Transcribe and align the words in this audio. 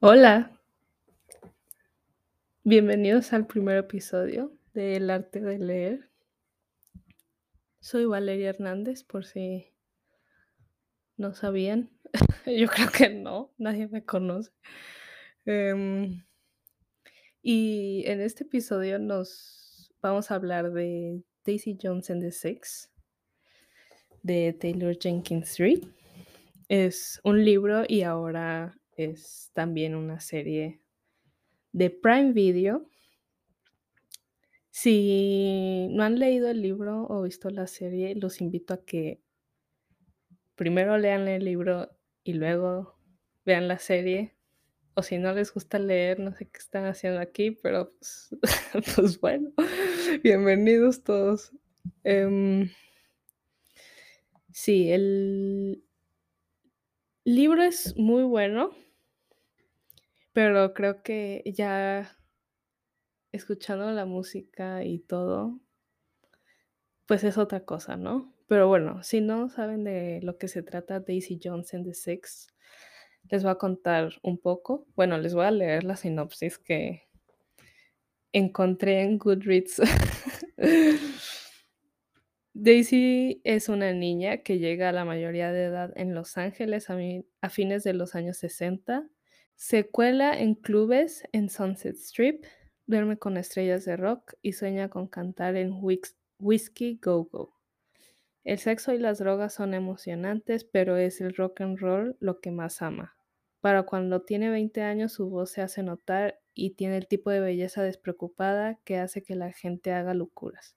Hola, 0.00 0.56
bienvenidos 2.62 3.32
al 3.32 3.48
primer 3.48 3.78
episodio 3.78 4.56
de 4.72 4.94
El 4.94 5.10
arte 5.10 5.40
de 5.40 5.58
leer. 5.58 6.08
Soy 7.80 8.04
Valeria 8.04 8.50
Hernández, 8.50 9.02
por 9.02 9.24
si 9.24 9.72
no 11.16 11.34
sabían. 11.34 11.90
Yo 12.46 12.68
creo 12.68 12.92
que 12.96 13.10
no, 13.10 13.52
nadie 13.58 13.88
me 13.88 14.04
conoce. 14.04 14.52
Em, 15.44 16.22
y 17.42 18.04
en 18.06 18.20
este 18.20 18.44
episodio 18.44 19.00
nos 19.00 19.92
vamos 20.00 20.30
a 20.30 20.36
hablar 20.36 20.70
de 20.70 21.24
Daisy 21.44 21.76
Jones 21.82 22.08
and 22.08 22.22
the 22.22 22.30
Six 22.30 22.88
de 24.22 24.52
Taylor 24.52 24.96
Jenkins 24.96 25.58
Reid. 25.58 25.88
Es 26.68 27.20
un 27.24 27.44
libro 27.44 27.82
y 27.88 28.02
ahora 28.02 28.78
es 28.98 29.50
también 29.54 29.94
una 29.94 30.20
serie 30.20 30.80
de 31.72 31.90
Prime 31.90 32.32
Video. 32.32 32.90
Si 34.70 35.88
no 35.90 36.02
han 36.02 36.18
leído 36.18 36.48
el 36.48 36.60
libro 36.62 37.06
o 37.08 37.22
visto 37.22 37.48
la 37.50 37.66
serie, 37.66 38.14
los 38.16 38.40
invito 38.40 38.74
a 38.74 38.84
que 38.84 39.22
primero 40.56 40.98
lean 40.98 41.28
el 41.28 41.44
libro 41.44 41.90
y 42.24 42.34
luego 42.34 42.98
vean 43.44 43.68
la 43.68 43.78
serie. 43.78 44.34
O 44.94 45.02
si 45.02 45.16
no 45.16 45.32
les 45.32 45.54
gusta 45.54 45.78
leer, 45.78 46.18
no 46.18 46.32
sé 46.34 46.48
qué 46.48 46.58
están 46.58 46.84
haciendo 46.84 47.20
aquí, 47.20 47.52
pero 47.52 47.92
pues, 47.98 48.36
pues 48.96 49.20
bueno, 49.20 49.52
bienvenidos 50.24 51.04
todos. 51.04 51.52
Em, 52.02 52.68
sí, 54.52 54.90
el 54.90 55.84
libro 57.24 57.62
es 57.62 57.96
muy 57.96 58.24
bueno, 58.24 58.72
pero 60.32 60.74
creo 60.74 61.02
que 61.02 61.42
ya 61.46 62.16
escuchando 63.32 63.90
la 63.92 64.06
música 64.06 64.84
y 64.84 65.00
todo, 65.00 65.60
pues 67.06 67.24
es 67.24 67.38
otra 67.38 67.64
cosa, 67.64 67.96
¿no? 67.96 68.34
Pero 68.48 68.68
bueno, 68.68 69.02
si 69.02 69.20
no 69.20 69.48
saben 69.50 69.84
de 69.84 70.20
lo 70.22 70.38
que 70.38 70.48
se 70.48 70.62
trata 70.62 71.00
Daisy 71.00 71.38
Jones 71.42 71.74
and 71.74 71.84
the 71.84 71.94
Six, 71.94 72.48
les 73.30 73.42
voy 73.42 73.52
a 73.52 73.56
contar 73.56 74.12
un 74.22 74.38
poco. 74.38 74.86
Bueno, 74.96 75.18
les 75.18 75.34
voy 75.34 75.44
a 75.44 75.50
leer 75.50 75.84
la 75.84 75.96
sinopsis 75.96 76.58
que 76.58 77.02
encontré 78.32 79.02
en 79.02 79.18
Goodreads. 79.18 79.82
Daisy 82.54 83.40
es 83.44 83.68
una 83.68 83.92
niña 83.92 84.38
que 84.38 84.58
llega 84.58 84.88
a 84.88 84.92
la 84.92 85.04
mayoría 85.04 85.52
de 85.52 85.64
edad 85.64 85.92
en 85.96 86.14
Los 86.14 86.36
Ángeles 86.38 86.90
a, 86.90 86.98
a 87.40 87.50
fines 87.50 87.84
de 87.84 87.92
los 87.92 88.14
años 88.14 88.38
60. 88.38 89.08
Se 89.60 89.88
cuela 89.88 90.38
en 90.38 90.54
clubes 90.54 91.24
en 91.32 91.50
Sunset 91.50 91.96
Strip, 91.96 92.44
duerme 92.86 93.18
con 93.18 93.36
estrellas 93.36 93.84
de 93.84 93.96
rock 93.96 94.34
y 94.40 94.52
sueña 94.52 94.88
con 94.88 95.08
cantar 95.08 95.56
en 95.56 95.72
Whis- 95.82 96.14
Whiskey 96.38 97.00
Go 97.02 97.24
Go. 97.24 97.56
El 98.44 98.58
sexo 98.58 98.92
y 98.94 98.98
las 98.98 99.18
drogas 99.18 99.52
son 99.54 99.74
emocionantes, 99.74 100.62
pero 100.62 100.96
es 100.96 101.20
el 101.20 101.34
rock 101.34 101.62
and 101.62 101.76
roll 101.80 102.16
lo 102.20 102.38
que 102.38 102.52
más 102.52 102.82
ama. 102.82 103.16
Para 103.60 103.82
cuando 103.82 104.22
tiene 104.22 104.48
20 104.48 104.82
años 104.82 105.14
su 105.14 105.28
voz 105.28 105.50
se 105.50 105.60
hace 105.60 105.82
notar 105.82 106.38
y 106.54 106.70
tiene 106.76 106.96
el 106.96 107.08
tipo 107.08 107.30
de 107.30 107.40
belleza 107.40 107.82
despreocupada 107.82 108.78
que 108.84 108.98
hace 108.98 109.24
que 109.24 109.34
la 109.34 109.50
gente 109.50 109.90
haga 109.90 110.14
locuras. 110.14 110.76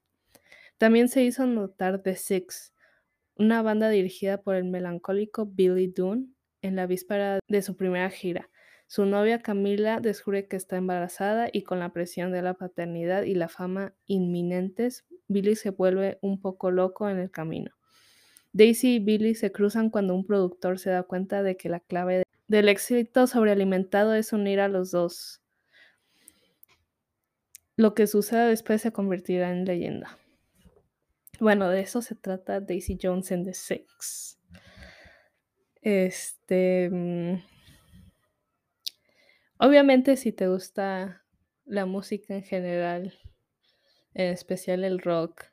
También 0.79 1.07
se 1.07 1.21
hizo 1.21 1.45
notar 1.45 2.01
The 2.01 2.15
Six, 2.15 2.73
una 3.35 3.61
banda 3.61 3.89
dirigida 3.89 4.41
por 4.41 4.55
el 4.55 4.63
melancólico 4.63 5.45
Billy 5.45 5.85
Dunn 5.85 6.35
en 6.63 6.75
la 6.75 6.87
víspera 6.87 7.37
de 7.47 7.61
su 7.61 7.77
primera 7.77 8.09
gira. 8.09 8.49
Su 8.91 9.05
novia 9.05 9.39
Camila 9.39 10.01
descubre 10.01 10.49
que 10.49 10.57
está 10.57 10.75
embarazada 10.75 11.47
y 11.49 11.61
con 11.61 11.79
la 11.79 11.93
presión 11.93 12.33
de 12.33 12.41
la 12.41 12.55
paternidad 12.55 13.23
y 13.23 13.35
la 13.35 13.47
fama 13.47 13.93
inminentes, 14.05 15.05
Billy 15.29 15.55
se 15.55 15.69
vuelve 15.69 16.19
un 16.21 16.41
poco 16.41 16.71
loco 16.71 17.07
en 17.07 17.17
el 17.17 17.31
camino. 17.31 17.71
Daisy 18.51 18.95
y 18.95 18.99
Billy 18.99 19.33
se 19.33 19.53
cruzan 19.53 19.91
cuando 19.91 20.13
un 20.13 20.25
productor 20.25 20.77
se 20.77 20.89
da 20.89 21.03
cuenta 21.03 21.41
de 21.41 21.55
que 21.55 21.69
la 21.69 21.79
clave 21.79 22.23
del 22.49 22.67
éxito 22.67 23.27
sobrealimentado 23.27 24.13
es 24.13 24.33
unir 24.33 24.59
a 24.59 24.67
los 24.67 24.91
dos. 24.91 25.41
Lo 27.77 27.93
que 27.93 28.07
suceda 28.07 28.45
después 28.45 28.81
se 28.81 28.91
convertirá 28.91 29.53
en 29.53 29.63
leyenda. 29.63 30.17
Bueno, 31.39 31.69
de 31.69 31.79
eso 31.79 32.01
se 32.01 32.15
trata 32.15 32.59
Daisy 32.59 32.99
Jones 33.01 33.31
and 33.31 33.45
the 33.45 33.53
Six. 33.53 34.37
Este. 35.81 37.41
Obviamente, 39.63 40.17
si 40.17 40.31
te 40.31 40.47
gusta 40.47 41.23
la 41.65 41.85
música 41.85 42.33
en 42.33 42.41
general, 42.41 43.13
en 44.15 44.31
especial 44.33 44.83
el 44.83 44.97
rock, 44.97 45.43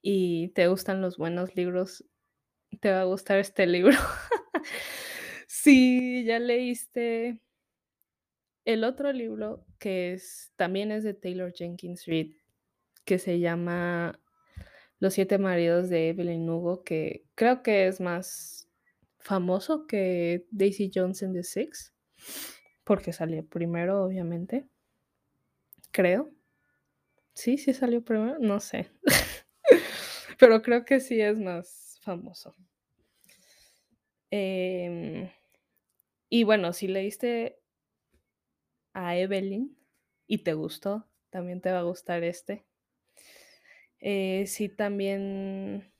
y 0.00 0.50
te 0.50 0.68
gustan 0.68 1.02
los 1.02 1.16
buenos 1.16 1.56
libros, 1.56 2.04
te 2.80 2.92
va 2.92 3.00
a 3.00 3.04
gustar 3.04 3.40
este 3.40 3.66
libro. 3.66 3.96
Si 5.46 6.24
ya 6.24 6.38
leíste 6.38 7.42
el 8.64 8.84
otro 8.84 9.12
libro, 9.12 9.66
que 9.80 10.12
es, 10.12 10.52
también 10.54 10.92
es 10.92 11.02
de 11.02 11.12
Taylor 11.12 11.52
Jenkins 11.52 12.06
Reid, 12.06 12.36
que 13.04 13.18
se 13.18 13.40
llama 13.40 14.20
Los 15.00 15.14
siete 15.14 15.36
maridos 15.38 15.90
de 15.90 16.10
Evelyn 16.10 16.48
Hugo, 16.48 16.84
que 16.84 17.26
creo 17.34 17.62
que 17.64 17.88
es 17.88 18.00
más 18.00 18.70
famoso 19.18 19.86
que 19.88 20.46
Daisy 20.52 20.90
Jones 20.94 21.24
and 21.24 21.34
the 21.34 21.42
Six, 21.42 21.92
porque 22.90 23.12
salió 23.12 23.46
primero, 23.46 24.02
obviamente. 24.02 24.66
Creo. 25.92 26.28
Sí, 27.34 27.56
sí 27.56 27.72
salió 27.72 28.02
primero, 28.04 28.40
no 28.40 28.58
sé. 28.58 28.90
Pero 30.40 30.60
creo 30.60 30.84
que 30.84 30.98
sí 30.98 31.20
es 31.20 31.38
más 31.38 32.00
famoso. 32.02 32.56
Em, 34.32 35.30
y 36.28 36.42
bueno, 36.42 36.72
si 36.72 36.88
leíste 36.88 37.60
a 38.92 39.16
Evelyn 39.16 39.78
y 40.26 40.38
te 40.38 40.54
gustó, 40.54 41.06
también 41.30 41.60
te 41.60 41.70
va 41.70 41.78
a 41.78 41.84
gustar 41.84 42.24
este. 42.24 42.66
Eh, 44.00 44.46
si 44.48 44.68
también 44.68 45.92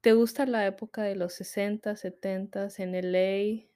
te 0.00 0.14
gusta 0.14 0.46
la 0.46 0.66
época 0.66 1.02
de 1.02 1.14
los 1.14 1.34
60, 1.34 1.94
70 1.94 2.68
en 2.78 2.94
LA. 2.94 3.69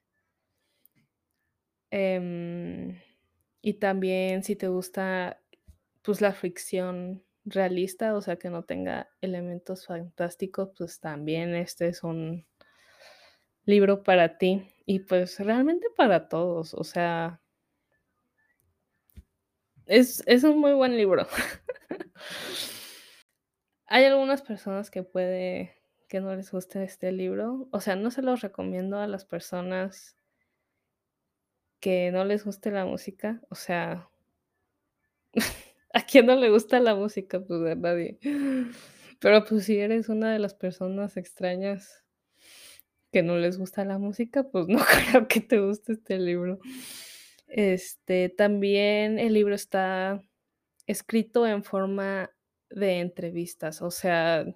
Em, 1.94 2.98
y 3.62 3.74
también 3.74 4.42
si 4.42 4.56
te 4.56 4.66
gusta 4.66 5.40
pues 6.02 6.20
la 6.20 6.32
ficción 6.32 7.22
realista, 7.44 8.14
o 8.16 8.20
sea 8.20 8.36
que 8.36 8.50
no 8.50 8.64
tenga 8.64 9.08
elementos 9.20 9.86
fantásticos, 9.86 10.70
pues 10.76 10.98
también 10.98 11.54
este 11.54 11.86
es 11.86 12.02
un 12.02 12.46
libro 13.64 14.02
para 14.02 14.38
ti 14.38 14.74
y 14.86 14.98
pues 15.00 15.38
realmente 15.38 15.86
para 15.96 16.28
todos, 16.28 16.74
o 16.74 16.82
sea, 16.82 17.40
es, 19.86 20.22
es 20.26 20.42
un 20.42 20.58
muy 20.58 20.72
buen 20.72 20.96
libro. 20.96 21.28
Hay 23.86 24.04
algunas 24.04 24.42
personas 24.42 24.90
que 24.90 25.04
puede 25.04 25.76
que 26.08 26.20
no 26.20 26.34
les 26.34 26.50
guste 26.50 26.82
este 26.82 27.12
libro, 27.12 27.68
o 27.70 27.80
sea, 27.80 27.94
no 27.94 28.10
se 28.10 28.22
los 28.22 28.40
recomiendo 28.40 28.98
a 28.98 29.06
las 29.06 29.24
personas 29.24 30.16
que 31.84 32.10
no 32.10 32.24
les 32.24 32.46
guste 32.46 32.70
la 32.70 32.86
música, 32.86 33.42
o 33.50 33.54
sea, 33.54 34.08
¿a 35.92 36.06
quién 36.06 36.24
no 36.24 36.34
le 36.34 36.48
gusta 36.48 36.80
la 36.80 36.94
música? 36.94 37.44
Pues 37.44 37.60
a 37.60 37.74
nadie. 37.74 38.18
Pero 39.20 39.44
pues 39.44 39.66
si 39.66 39.76
eres 39.76 40.08
una 40.08 40.32
de 40.32 40.38
las 40.38 40.54
personas 40.54 41.18
extrañas 41.18 42.02
que 43.12 43.22
no 43.22 43.36
les 43.36 43.58
gusta 43.58 43.84
la 43.84 43.98
música, 43.98 44.44
pues 44.44 44.66
no 44.68 44.78
creo 44.78 45.28
que 45.28 45.40
te 45.42 45.60
guste 45.60 45.92
este 45.92 46.18
libro. 46.18 46.58
Este, 47.48 48.30
también 48.30 49.18
el 49.18 49.34
libro 49.34 49.54
está 49.54 50.22
escrito 50.86 51.46
en 51.46 51.64
forma 51.64 52.30
de 52.70 53.00
entrevistas, 53.00 53.82
o 53.82 53.90
sea, 53.90 54.46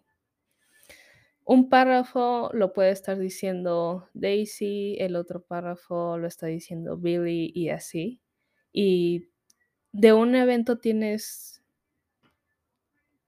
un 1.49 1.71
párrafo 1.71 2.51
lo 2.53 2.75
puede 2.75 2.91
estar 2.91 3.19
diciendo 3.19 4.07
Daisy, 4.13 4.97
el 5.01 5.17
otro 5.17 5.43
párrafo 5.43 6.19
lo 6.19 6.27
está 6.27 6.47
diciendo 6.47 6.99
Billy 6.99 7.51
y 7.55 7.71
así. 7.71 8.21
Y 8.71 9.31
de 9.93 10.13
un 10.13 10.35
evento 10.35 10.79
tienes 10.79 11.63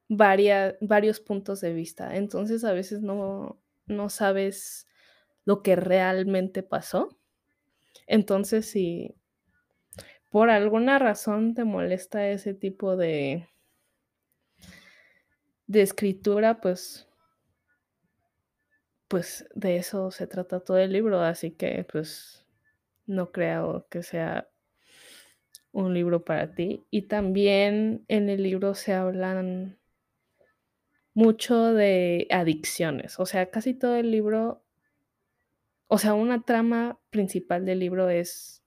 varios 0.09 1.21
puntos 1.21 1.63
de 1.63 1.73
vista, 1.73 2.15
entonces 2.17 2.65
a 2.65 2.75
veces 2.75 3.01
no, 3.01 3.59
no 3.87 4.11
sabes 4.11 4.87
lo 5.47 5.63
que 5.63 5.77
realmente 5.77 6.63
pasó. 6.63 7.19
Entonces, 8.07 8.67
si 8.71 9.15
por 10.31 10.51
alguna 10.51 10.99
razón 10.99 11.55
te 11.55 11.65
molesta 11.65 12.29
ese 12.29 12.55
tipo 12.55 12.97
de, 12.97 13.49
de 15.67 15.83
escritura, 15.83 16.61
pues, 16.61 17.09
pues 19.11 19.45
de 19.55 19.77
eso 19.77 20.13
se 20.13 20.29
trata 20.29 20.61
todo 20.61 20.79
el 20.79 20.93
libro, 20.93 21.21
así 21.21 21.51
que 21.51 21.85
pues 21.91 22.47
no 23.07 23.33
creo 23.33 23.89
que 23.91 24.05
sea 24.05 24.49
un 25.73 25.93
libro 25.93 26.25
para 26.25 26.55
ti. 26.55 26.87
Y 26.91 27.03
también 27.03 28.05
en 28.07 28.29
el 28.29 28.43
libro 28.43 28.75
se 28.75 28.95
hablan 28.95 29.79
mucho 31.13 31.75
de 31.75 32.29
adicciones, 32.31 33.19
o 33.19 33.27
sea, 33.27 33.51
casi 33.51 33.75
todo 33.75 33.97
el 33.97 34.13
libro 34.13 34.63
o 35.93 35.99
sea, 35.99 36.15
una 36.15 36.45
trama 36.45 37.01
principal 37.11 37.67
del 37.67 37.81
libro 37.81 38.11
es 38.11 38.63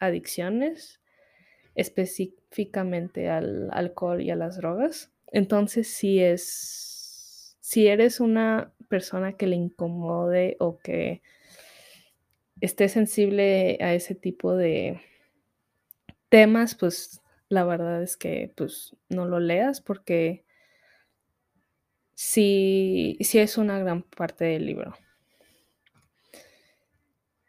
adicciones, 0.00 1.00
específicamente 1.76 3.30
al 3.30 3.70
alcohol 3.70 4.20
y 4.20 4.32
a 4.32 4.36
las 4.36 4.56
drogas. 4.56 5.12
Entonces, 5.28 5.86
si 5.86 6.18
es, 6.18 7.56
si 7.60 7.86
eres 7.86 8.18
una 8.18 8.73
persona 8.84 9.34
que 9.34 9.46
le 9.46 9.56
incomode 9.56 10.56
o 10.60 10.78
que 10.78 11.22
esté 12.60 12.88
sensible 12.88 13.78
a 13.80 13.94
ese 13.94 14.14
tipo 14.14 14.54
de 14.56 15.00
temas, 16.28 16.74
pues 16.74 17.20
la 17.48 17.64
verdad 17.64 18.02
es 18.02 18.16
que 18.16 18.52
pues 18.56 18.96
no 19.08 19.26
lo 19.26 19.40
leas 19.40 19.80
porque 19.80 20.44
sí, 22.14 23.16
sí 23.20 23.38
es 23.38 23.58
una 23.58 23.78
gran 23.78 24.02
parte 24.02 24.44
del 24.44 24.66
libro. 24.66 24.94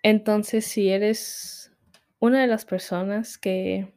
Entonces, 0.03 0.65
si 0.65 0.89
eres 0.89 1.71
una 2.19 2.41
de 2.41 2.47
las 2.47 2.65
personas 2.65 3.39
que 3.39 3.91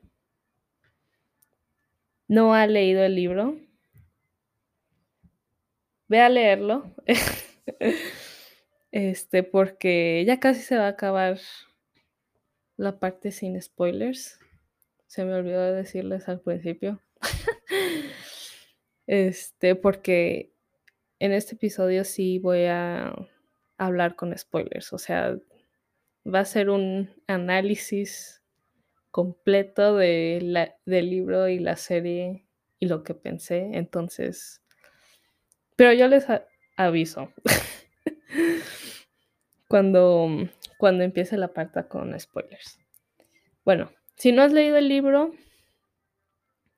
no 2.29 2.55
ha 2.55 2.67
leído 2.67 3.03
el 3.03 3.15
libro, 3.15 3.59
ve 6.09 6.21
a 6.21 6.29
leerlo. 6.29 6.95
este, 8.91 9.43
porque 9.43 10.25
ya 10.27 10.41
casi 10.41 10.63
se 10.63 10.77
va 10.77 10.87
a 10.87 10.91
acabar 10.91 11.39
la 12.77 12.99
parte 12.99 13.31
sin 13.31 13.61
spoilers. 13.61 14.39
Se 15.07 15.25
me 15.25 15.35
olvidó 15.35 15.73
decirles 15.73 16.29
al 16.29 16.41
principio. 16.41 17.03
este, 19.07 19.75
porque 19.75 20.53
en 21.19 21.33
este 21.33 21.55
episodio 21.55 22.05
sí 22.05 22.39
voy 22.39 22.65
a 22.65 23.15
hablar 23.77 24.17
con 24.17 24.37
spoilers. 24.37 24.93
O 24.93 24.99
sea, 24.99 25.39
va 26.27 26.41
a 26.41 26.45
ser 26.45 26.71
un 26.71 27.11
análisis 27.27 28.43
completo 29.11 29.97
de 29.97 30.41
la, 30.43 30.77
del 30.85 31.11
libro 31.11 31.49
y 31.49 31.59
la 31.59 31.77
serie 31.77 32.47
y 32.79 32.87
lo 32.87 33.03
que 33.03 33.15
pensé. 33.15 33.71
Entonces, 33.73 34.63
pero 35.79 35.93
yo 35.93 36.09
les 36.09 36.27
aviso 36.77 37.33
cuando, 39.69 40.29
cuando 40.77 41.05
empiece 41.05 41.37
la 41.37 41.55
parte 41.55 41.87
con 41.87 42.19
spoilers. 42.19 42.81
Bueno, 43.65 43.93
si 44.17 44.33
no 44.33 44.43
has 44.43 44.53
leído 44.53 44.77
el 44.77 44.89
libro, 44.89 45.31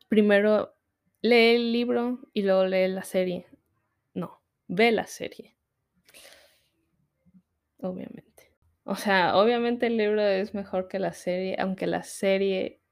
primero 0.08 0.76
lee 1.22 1.54
el 1.54 1.72
libro 1.72 2.20
y 2.34 2.42
luego 2.42 2.66
lee 2.66 2.88
la 2.88 3.02
serie. 3.02 3.46
No, 4.12 4.42
ve 4.68 4.92
la 4.92 5.06
serie. 5.06 5.56
Obviamente. 7.78 8.52
O 8.84 8.96
sea, 8.96 9.34
obviamente 9.38 9.86
el 9.86 9.96
libro 9.96 10.20
es 10.20 10.52
mejor 10.52 10.88
que 10.88 10.98
la 10.98 11.14
serie, 11.14 11.56
aunque 11.58 11.86
la 11.86 12.02
serie 12.02 12.82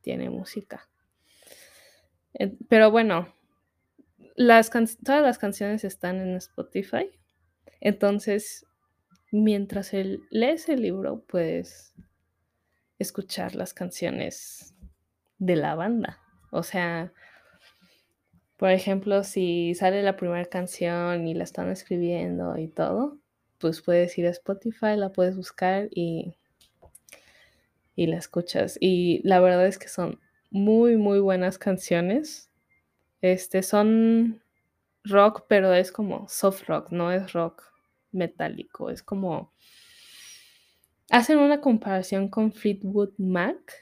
tiene 0.00 0.30
música. 0.30 0.88
Pero 2.68 2.92
bueno, 2.92 3.34
las 4.40 4.70
todas 4.70 5.22
las 5.22 5.36
canciones 5.36 5.84
están 5.84 6.18
en 6.18 6.34
Spotify. 6.36 7.10
Entonces, 7.78 8.64
mientras 9.30 9.92
lees 10.30 10.66
el 10.70 10.80
libro, 10.80 11.22
puedes 11.28 11.94
escuchar 12.98 13.54
las 13.54 13.74
canciones 13.74 14.74
de 15.38 15.56
la 15.56 15.74
banda. 15.74 16.20
O 16.52 16.62
sea, 16.62 17.12
por 18.56 18.70
ejemplo, 18.70 19.24
si 19.24 19.74
sale 19.74 20.02
la 20.02 20.16
primera 20.16 20.46
canción 20.46 21.28
y 21.28 21.34
la 21.34 21.44
están 21.44 21.68
escribiendo 21.68 22.56
y 22.56 22.68
todo, 22.68 23.18
pues 23.58 23.82
puedes 23.82 24.16
ir 24.16 24.26
a 24.26 24.30
Spotify, 24.30 24.96
la 24.96 25.12
puedes 25.12 25.36
buscar 25.36 25.88
y, 25.90 26.34
y 27.94 28.06
la 28.06 28.16
escuchas. 28.16 28.78
Y 28.80 29.20
la 29.22 29.38
verdad 29.40 29.66
es 29.66 29.76
que 29.76 29.88
son 29.88 30.18
muy, 30.50 30.96
muy 30.96 31.20
buenas 31.20 31.58
canciones. 31.58 32.49
Este, 33.20 33.62
son 33.62 34.42
rock, 35.04 35.44
pero 35.48 35.72
es 35.72 35.92
como 35.92 36.28
soft 36.28 36.64
rock, 36.68 36.90
no 36.90 37.12
es 37.12 37.32
rock 37.32 37.62
metálico, 38.12 38.90
es 38.90 39.02
como... 39.02 39.52
Hacen 41.10 41.38
una 41.38 41.60
comparación 41.60 42.28
con 42.28 42.52
Fleetwood 42.52 43.14
Mac, 43.18 43.72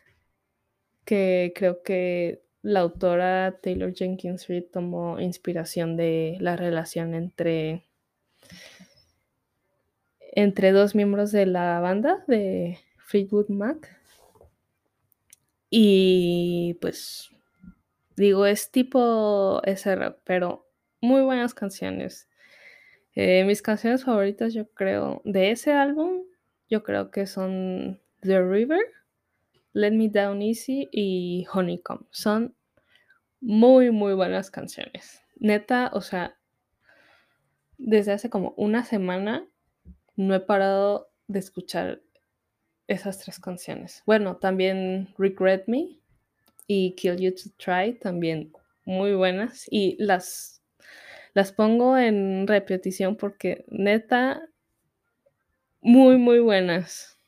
que 1.05 1.53
creo 1.55 1.83
que 1.83 2.43
la 2.63 2.81
autora 2.81 3.59
Taylor 3.63 3.95
Jenkins 3.95 4.47
Reid 4.49 4.65
tomó 4.73 5.21
inspiración 5.21 5.97
de 5.97 6.37
la 6.41 6.57
relación 6.57 7.15
entre 7.15 7.85
entre 10.33 10.73
dos 10.73 10.95
miembros 10.95 11.33
de 11.33 11.47
la 11.47 11.81
banda 11.81 12.25
de 12.29 12.79
Fleetwood 12.99 13.49
Mac. 13.49 14.01
Y 15.71 16.75
pues 16.81 17.31
digo, 18.19 18.47
es 18.47 18.71
tipo 18.71 19.63
ese 19.65 19.97
rock, 19.97 20.19
pero 20.25 20.69
muy 21.01 21.23
buenas 21.23 21.55
canciones. 21.55 22.29
Eh, 23.15 23.45
mis 23.45 23.63
canciones 23.63 24.05
favoritas, 24.05 24.55
yo 24.55 24.69
creo, 24.73 25.23
de 25.25 25.51
ese 25.51 25.73
álbum, 25.73 26.25
yo 26.69 26.83
creo 26.83 27.11
que 27.11 27.27
son 27.27 28.01
The 28.21 28.43
River, 28.43 28.81
Let 29.73 29.93
Me 29.93 30.09
Down 30.09 30.43
Easy 30.43 30.89
y 30.93 31.47
Honeycomb. 31.53 32.07
Son 32.11 32.55
muy, 33.41 33.91
muy 33.91 34.15
buenas 34.15 34.51
canciones. 34.51 35.23
Neta, 35.37 35.91
o 35.95 36.01
sea, 36.01 36.37
desde 37.77 38.13
hace 38.13 38.29
como 38.29 38.55
una 38.57 38.85
semana 38.85 39.49
no 40.17 40.35
he 40.35 40.41
parado 40.41 41.11
de 41.29 41.39
escuchar 41.39 42.03
esas 42.89 43.19
tres 43.19 43.39
canciones. 43.39 44.03
Bueno, 44.05 44.37
también 44.37 45.15
Regret 45.17 45.65
Me 45.69 45.99
y 46.69 46.95
Kill 46.95 47.17
You 47.17 47.35
to 47.35 47.51
Try, 47.57 47.99
también 47.99 48.53
muy 48.85 49.15
buenas. 49.15 49.67
Y 49.69 49.97
las, 49.99 50.63
las 51.35 51.51
pongo 51.51 51.99
en 51.99 52.47
repetición 52.47 53.17
porque 53.17 53.65
neta, 53.69 54.41
muy, 55.81 56.17
muy 56.17 56.39
buenas. 56.39 57.19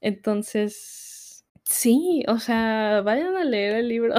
Entonces, 0.00 1.44
sí, 1.62 2.24
o 2.26 2.40
sea, 2.40 3.02
vayan 3.04 3.36
a 3.36 3.44
leer 3.44 3.76
el 3.76 3.88
libro. 3.88 4.16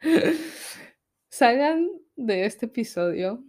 Salgan 1.28 1.90
de 2.16 2.46
este 2.46 2.66
episodio 2.66 3.44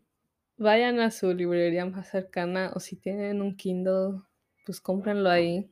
vayan 0.57 0.99
a 0.99 1.11
su 1.11 1.33
librería 1.33 1.85
más 1.85 2.09
cercana 2.09 2.71
o 2.75 2.79
si 2.79 2.95
tienen 2.95 3.41
un 3.41 3.55
Kindle, 3.55 4.21
pues 4.65 4.79
cómprenlo 4.81 5.29
ahí. 5.29 5.69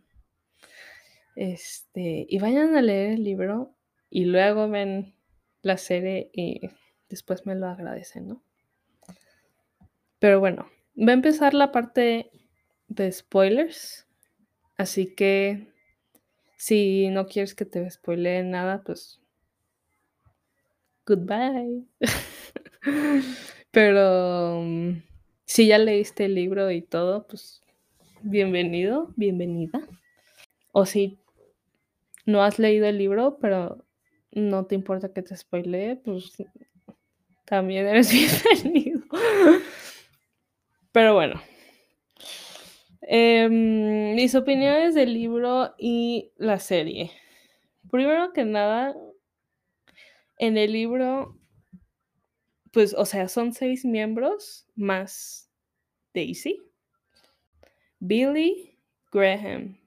Este, 1.36 2.26
y 2.30 2.38
vayan 2.40 2.76
a 2.76 2.82
leer 2.82 3.14
el 3.14 3.24
libro 3.24 3.76
y 4.16 4.26
luego 4.26 4.70
ven 4.70 5.16
la 5.64 5.78
serie 5.78 6.30
y 6.34 6.62
después 7.10 7.48
me 7.48 7.56
lo 7.56 7.66
agradecen, 7.66 8.28
¿no? 8.28 8.44
Pero 10.20 10.40
bueno, 10.40 10.70
va 10.96 11.14
a 11.14 11.16
empezar 11.16 11.56
la 11.56 11.72
parte 11.72 12.30
de 12.90 13.12
spoilers. 13.12 14.06
Así 14.78 15.16
que 15.16 15.74
si 16.58 17.10
no 17.10 17.26
quieres 17.26 17.56
que 17.56 17.66
te 17.66 17.90
spoileen 17.90 18.52
nada, 18.52 18.84
pues 18.84 19.20
goodbye. 21.08 21.84
Pero 23.72 24.62
mm, 24.62 25.02
si 25.44 25.66
ya 25.66 25.80
leíste 25.80 26.26
el 26.26 26.36
libro 26.36 26.70
y 26.70 26.84
todo, 26.84 27.26
pues 27.26 27.64
bienvenido, 28.22 29.12
bienvenida. 29.16 29.88
O 30.72 30.86
si 30.86 31.18
no 32.28 32.44
has 32.44 32.60
leído 32.60 32.86
el 32.86 33.00
libro, 33.00 33.40
pero 33.42 33.84
no 34.36 34.66
te 34.66 34.76
importa 34.76 35.14
que 35.14 35.22
te 35.22 35.36
spoilee, 35.36 35.96
pues 35.98 36.34
también 37.46 37.88
eres 37.88 38.12
bienvenido. 38.54 39.02
Pero 40.92 41.14
bueno. 41.14 41.42
Em, 43.02 44.16
mis 44.16 44.34
opiniones 44.34 44.96
del 44.96 45.14
libro 45.14 45.74
y 45.78 46.32
la 46.38 46.60
serie. 46.60 47.12
Primero 47.92 48.32
que 48.32 48.46
nada, 48.46 48.96
en 50.38 50.58
el 50.58 50.72
libro 50.72 51.38
pues, 52.74 52.96
o 52.98 53.06
sea, 53.06 53.28
son 53.30 53.54
seis 53.54 53.86
miembros 53.86 54.68
más 54.76 55.48
Daisy, 56.12 56.60
Billy, 58.00 58.80
Graham, 59.12 59.78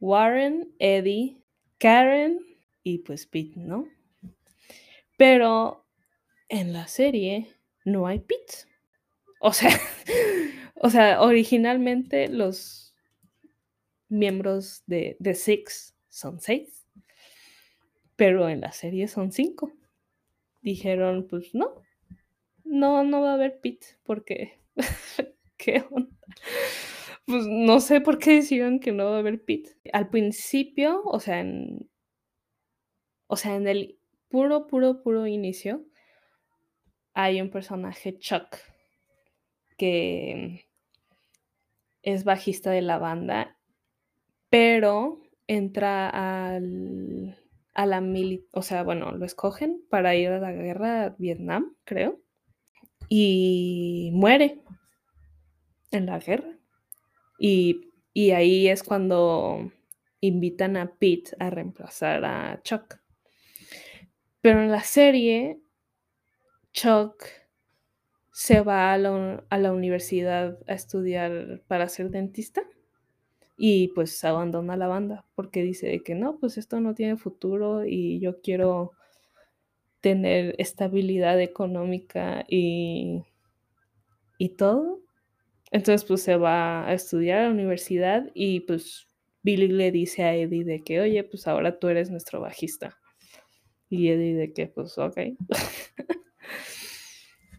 Warren, 0.00 0.74
Eddie, 0.78 1.41
Karen 1.82 2.38
y 2.84 2.98
pues 2.98 3.26
Pete, 3.26 3.58
¿no? 3.58 3.88
Pero 5.16 5.84
en 6.48 6.72
la 6.72 6.86
serie 6.86 7.56
no 7.84 8.06
hay 8.06 8.20
Pete. 8.20 8.68
O 9.40 9.52
sea, 9.52 9.70
o 10.76 10.90
sea, 10.90 11.20
originalmente 11.20 12.28
los 12.28 12.94
miembros 14.08 14.84
de 14.86 15.16
The 15.20 15.34
Six 15.34 15.96
son 16.08 16.38
seis, 16.38 16.86
pero 18.14 18.48
en 18.48 18.60
la 18.60 18.70
serie 18.70 19.08
son 19.08 19.32
cinco. 19.32 19.72
Dijeron, 20.60 21.26
pues 21.28 21.52
no, 21.52 21.82
no, 22.62 23.02
no 23.02 23.22
va 23.22 23.32
a 23.32 23.34
haber 23.34 23.58
Pete, 23.58 23.98
porque, 24.04 24.60
¿qué 25.56 25.84
onda? 25.90 26.16
Pues 27.26 27.46
no 27.46 27.80
sé 27.80 28.00
por 28.00 28.18
qué 28.18 28.34
decidieron 28.36 28.80
que 28.80 28.92
no 28.92 29.06
va 29.06 29.16
a 29.16 29.18
haber 29.20 29.44
Pete. 29.44 29.76
Al 29.92 30.10
principio, 30.10 31.02
o 31.04 31.20
sea, 31.20 31.40
en, 31.40 31.88
o 33.26 33.36
sea, 33.36 33.56
en 33.56 33.66
el 33.66 33.98
puro, 34.28 34.66
puro, 34.66 35.02
puro 35.02 35.26
inicio, 35.26 35.84
hay 37.14 37.40
un 37.40 37.50
personaje 37.50 38.18
Chuck 38.18 38.56
que 39.76 40.66
es 42.02 42.24
bajista 42.24 42.70
de 42.70 42.82
la 42.82 42.98
banda, 42.98 43.56
pero 44.50 45.22
entra 45.46 46.08
al, 46.08 47.38
a 47.74 47.86
la 47.86 48.00
mili, 48.00 48.46
o 48.52 48.62
sea, 48.62 48.82
bueno, 48.82 49.12
lo 49.12 49.24
escogen 49.24 49.82
para 49.90 50.14
ir 50.14 50.28
a 50.28 50.38
la 50.38 50.52
guerra 50.52 51.04
a 51.04 51.08
Vietnam, 51.10 51.74
creo, 51.84 52.20
y 53.08 54.10
muere 54.14 54.62
en 55.90 56.06
la 56.06 56.18
guerra. 56.18 56.61
Y, 57.44 57.90
ahí 58.30 58.68
es 58.68 58.84
cuando 58.84 59.72
invitan 60.20 60.76
a 60.76 60.94
Pete 60.94 61.32
a 61.40 61.50
reemplazar 61.50 62.24
a 62.24 62.62
Chuck. 62.62 63.00
Pero 64.40 64.62
en 64.62 64.70
la 64.70 64.82
serie, 64.82 65.60
Chuck 66.72 67.24
se 68.30 68.60
va 68.60 68.92
a 68.92 68.98
la, 68.98 69.72
universidad 69.72 70.56
a 70.68 70.74
estudiar 70.74 71.62
para 71.66 71.88
ser 71.88 72.10
dentista 72.10 72.62
y 73.56 73.88
pues 73.88 74.22
abandona 74.22 74.76
la 74.76 74.86
banda 74.86 75.24
porque 75.34 75.64
dice 75.64 76.00
que 76.04 76.14
no, 76.14 76.38
pues 76.38 76.58
esto 76.58 76.80
no 76.80 76.94
tiene 76.94 77.16
futuro 77.16 77.84
y 77.84 78.20
yo 78.20 78.40
quiero 78.40 78.92
tener 80.00 80.54
estabilidad 80.58 81.40
económica 81.40 82.44
y 82.48 83.24
todo. 84.56 85.01
Entonces 85.72 86.04
pues 86.04 86.22
se 86.22 86.36
va 86.36 86.86
a 86.86 86.92
estudiar 86.94 87.38
a 87.40 87.44
la 87.44 87.50
universidad 87.50 88.30
y 88.34 88.60
pues 88.60 89.08
Billy 89.42 89.68
le 89.68 89.90
dice 89.90 90.22
a 90.22 90.34
Eddie 90.34 90.64
de 90.64 90.84
que, 90.84 91.00
oye, 91.00 91.24
pues 91.24 91.48
ahora 91.48 91.78
tú 91.78 91.88
eres 91.88 92.10
nuestro 92.10 92.40
bajista. 92.40 92.98
Y 93.88 94.08
Eddie 94.08 94.34
de 94.34 94.52
que, 94.52 94.68
pues, 94.68 94.96
ok. 94.98 95.18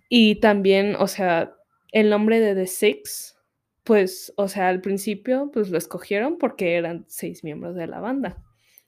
y 0.09 0.35
también, 0.35 0.95
o 0.95 1.07
sea, 1.07 1.53
el 1.91 2.09
nombre 2.09 2.39
de 2.39 2.55
The 2.55 2.67
Six, 2.67 3.35
pues, 3.83 4.33
o 4.37 4.47
sea, 4.47 4.69
al 4.69 4.81
principio, 4.81 5.51
pues 5.51 5.69
lo 5.69 5.77
escogieron 5.77 6.37
porque 6.37 6.75
eran 6.75 7.05
seis 7.07 7.43
miembros 7.43 7.75
de 7.75 7.87
la 7.87 7.99
banda, 7.99 8.41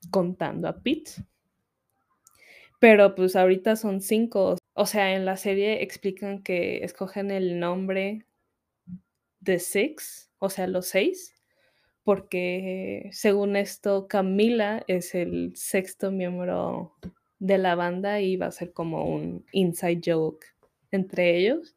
contando 0.10 0.68
a 0.68 0.82
Pete. 0.82 1.12
Pero 2.80 3.16
pues 3.16 3.36
ahorita 3.36 3.76
son 3.76 4.02
cinco. 4.02 4.58
O 4.74 4.86
sea, 4.86 5.14
en 5.16 5.26
la 5.26 5.38
serie 5.38 5.84
explican 5.84 6.44
que 6.44 6.84
escogen 6.84 7.32
el 7.32 7.60
nombre 7.60 8.26
de 9.46 9.60
Six, 9.60 10.32
o 10.40 10.50
sea, 10.50 10.68
los 10.68 10.88
seis, 10.88 11.34
porque 12.04 13.10
según 13.12 13.56
esto, 13.56 14.08
Camila 14.08 14.84
es 14.88 15.16
el 15.16 15.54
sexto 15.56 16.12
miembro 16.12 16.94
de 17.40 17.58
la 17.58 17.76
banda 17.76 18.22
y 18.22 18.38
va 18.38 18.48
a 18.48 18.52
ser 18.52 18.74
como 18.74 19.06
un 19.06 19.46
inside 19.52 20.02
joke 20.06 20.46
entre 20.92 21.38
ellos, 21.38 21.76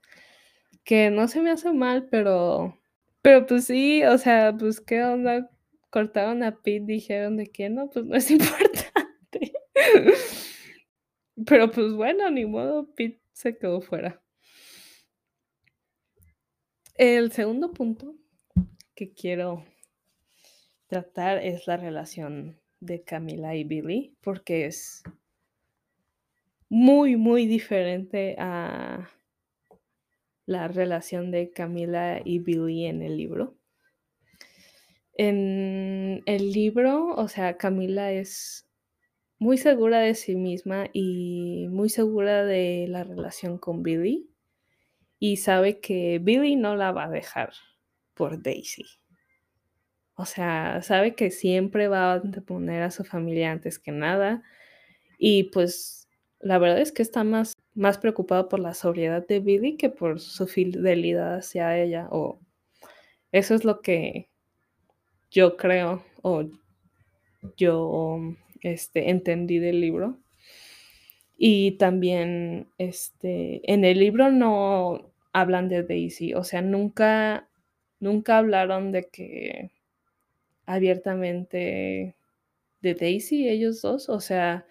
que 0.85 1.11
no 1.11 1.29
se 1.29 1.41
me 1.41 1.51
hace 1.51 1.73
mal, 1.73 2.09
pero, 2.11 2.79
pero 3.23 3.47
pues 3.47 3.65
sí, 3.65 4.05
o 4.05 4.19
sea, 4.19 4.55
pues 4.59 4.81
qué 4.81 5.03
onda, 5.03 5.51
cortaron 5.91 6.43
a 6.43 6.57
Pete, 6.57 6.85
dijeron 6.87 7.37
de 7.37 7.47
que 7.47 7.69
no, 7.71 7.91
pues 7.91 8.05
no 8.05 8.17
es 8.17 8.31
importante. 8.31 9.53
pero 11.47 11.71
pues 11.71 11.93
bueno, 11.95 12.31
ni 12.31 12.47
modo, 12.47 12.89
Pete 12.95 13.21
se 13.33 13.57
quedó 13.57 13.81
fuera. 13.81 14.21
El 16.99 17.31
segundo 17.31 17.73
punto 17.73 18.17
que 18.97 19.13
quiero 19.13 19.65
tratar 20.89 21.39
es 21.39 21.69
la 21.69 21.77
relación 21.77 22.59
de 22.81 23.05
Camila 23.05 23.55
y 23.55 23.63
Billy, 23.63 24.17
porque 24.21 24.67
es 24.67 25.05
muy, 26.69 27.15
muy 27.15 27.47
diferente 27.47 28.35
a 28.41 29.09
la 30.45 30.67
relación 30.67 31.31
de 31.31 31.53
Camila 31.53 32.21
y 32.25 32.41
Billy 32.41 32.87
en 32.87 33.03
el 33.03 33.17
libro. 33.17 33.55
En 35.15 36.25
el 36.27 36.51
libro, 36.51 37.15
o 37.15 37.29
sea, 37.29 37.59
Camila 37.59 38.11
es 38.11 38.69
muy 39.39 39.57
segura 39.57 40.01
de 40.01 40.17
sí 40.17 40.35
misma 40.35 40.89
y 40.93 41.69
muy 41.71 41.91
segura 41.91 42.45
de 42.45 42.87
la 42.89 43.05
relación 43.05 43.57
con 43.57 43.85
Billy 43.85 44.29
y 45.19 45.37
sabe 45.39 45.81
que 45.81 46.19
Billy 46.21 46.57
no 46.57 46.77
la 46.77 46.93
va 46.93 47.05
a 47.05 47.11
dejar 47.11 47.53
por 48.15 48.43
Daisy. 48.43 48.87
O 50.15 50.25
sea, 50.25 50.83
sabe 50.83 51.15
que 51.15 51.31
siempre 51.31 51.89
va 51.89 52.15
a 52.15 52.23
poner 52.47 52.83
a 52.83 52.91
su 52.91 53.05
familia 53.05 53.53
antes 53.53 53.79
que 53.79 53.93
nada 53.93 54.43
y 55.19 55.45
pues 55.45 56.09
la 56.41 56.59
verdad 56.59 56.81
es 56.81 56.93
que 56.93 57.03
está 57.03 57.25
más, 57.25 57.55
más 57.75 57.99
preocupado 57.99 58.49
por 58.49 58.61
la 58.61 58.75
sobriedad 58.75 59.27
de 59.27 59.41
Billy 59.41 59.77
que 59.77 59.91
por 59.91 60.21
su 60.21 60.47
fidelidad 60.47 61.37
hacia 61.37 61.77
ella. 61.79 62.09
O 62.11 62.41
eso 63.33 63.55
es 63.55 63.65
lo 63.65 63.81
que 63.81 64.31
yo 65.31 65.57
creo 65.57 66.05
o 66.23 66.45
yo 67.57 68.19
este, 68.61 69.11
entendí 69.11 69.59
del 69.59 69.81
libro. 69.81 70.19
Y 71.39 71.73
también 71.79 72.69
este, 72.79 73.63
en 73.73 73.85
el 73.85 74.01
libro 74.01 74.31
no 74.31 75.13
hablan 75.33 75.69
de 75.69 75.85
Daisy, 75.85 76.35
o 76.35 76.43
sea, 76.43 76.63
nunca, 76.63 77.49
nunca 78.01 78.39
hablaron 78.39 78.91
de 78.91 79.09
que 79.09 79.71
abiertamente 80.67 82.17
de 82.83 82.95
Daisy, 82.95 83.49
ellos 83.49 83.81
dos, 83.83 84.09
o 84.09 84.21
sea, 84.21 84.67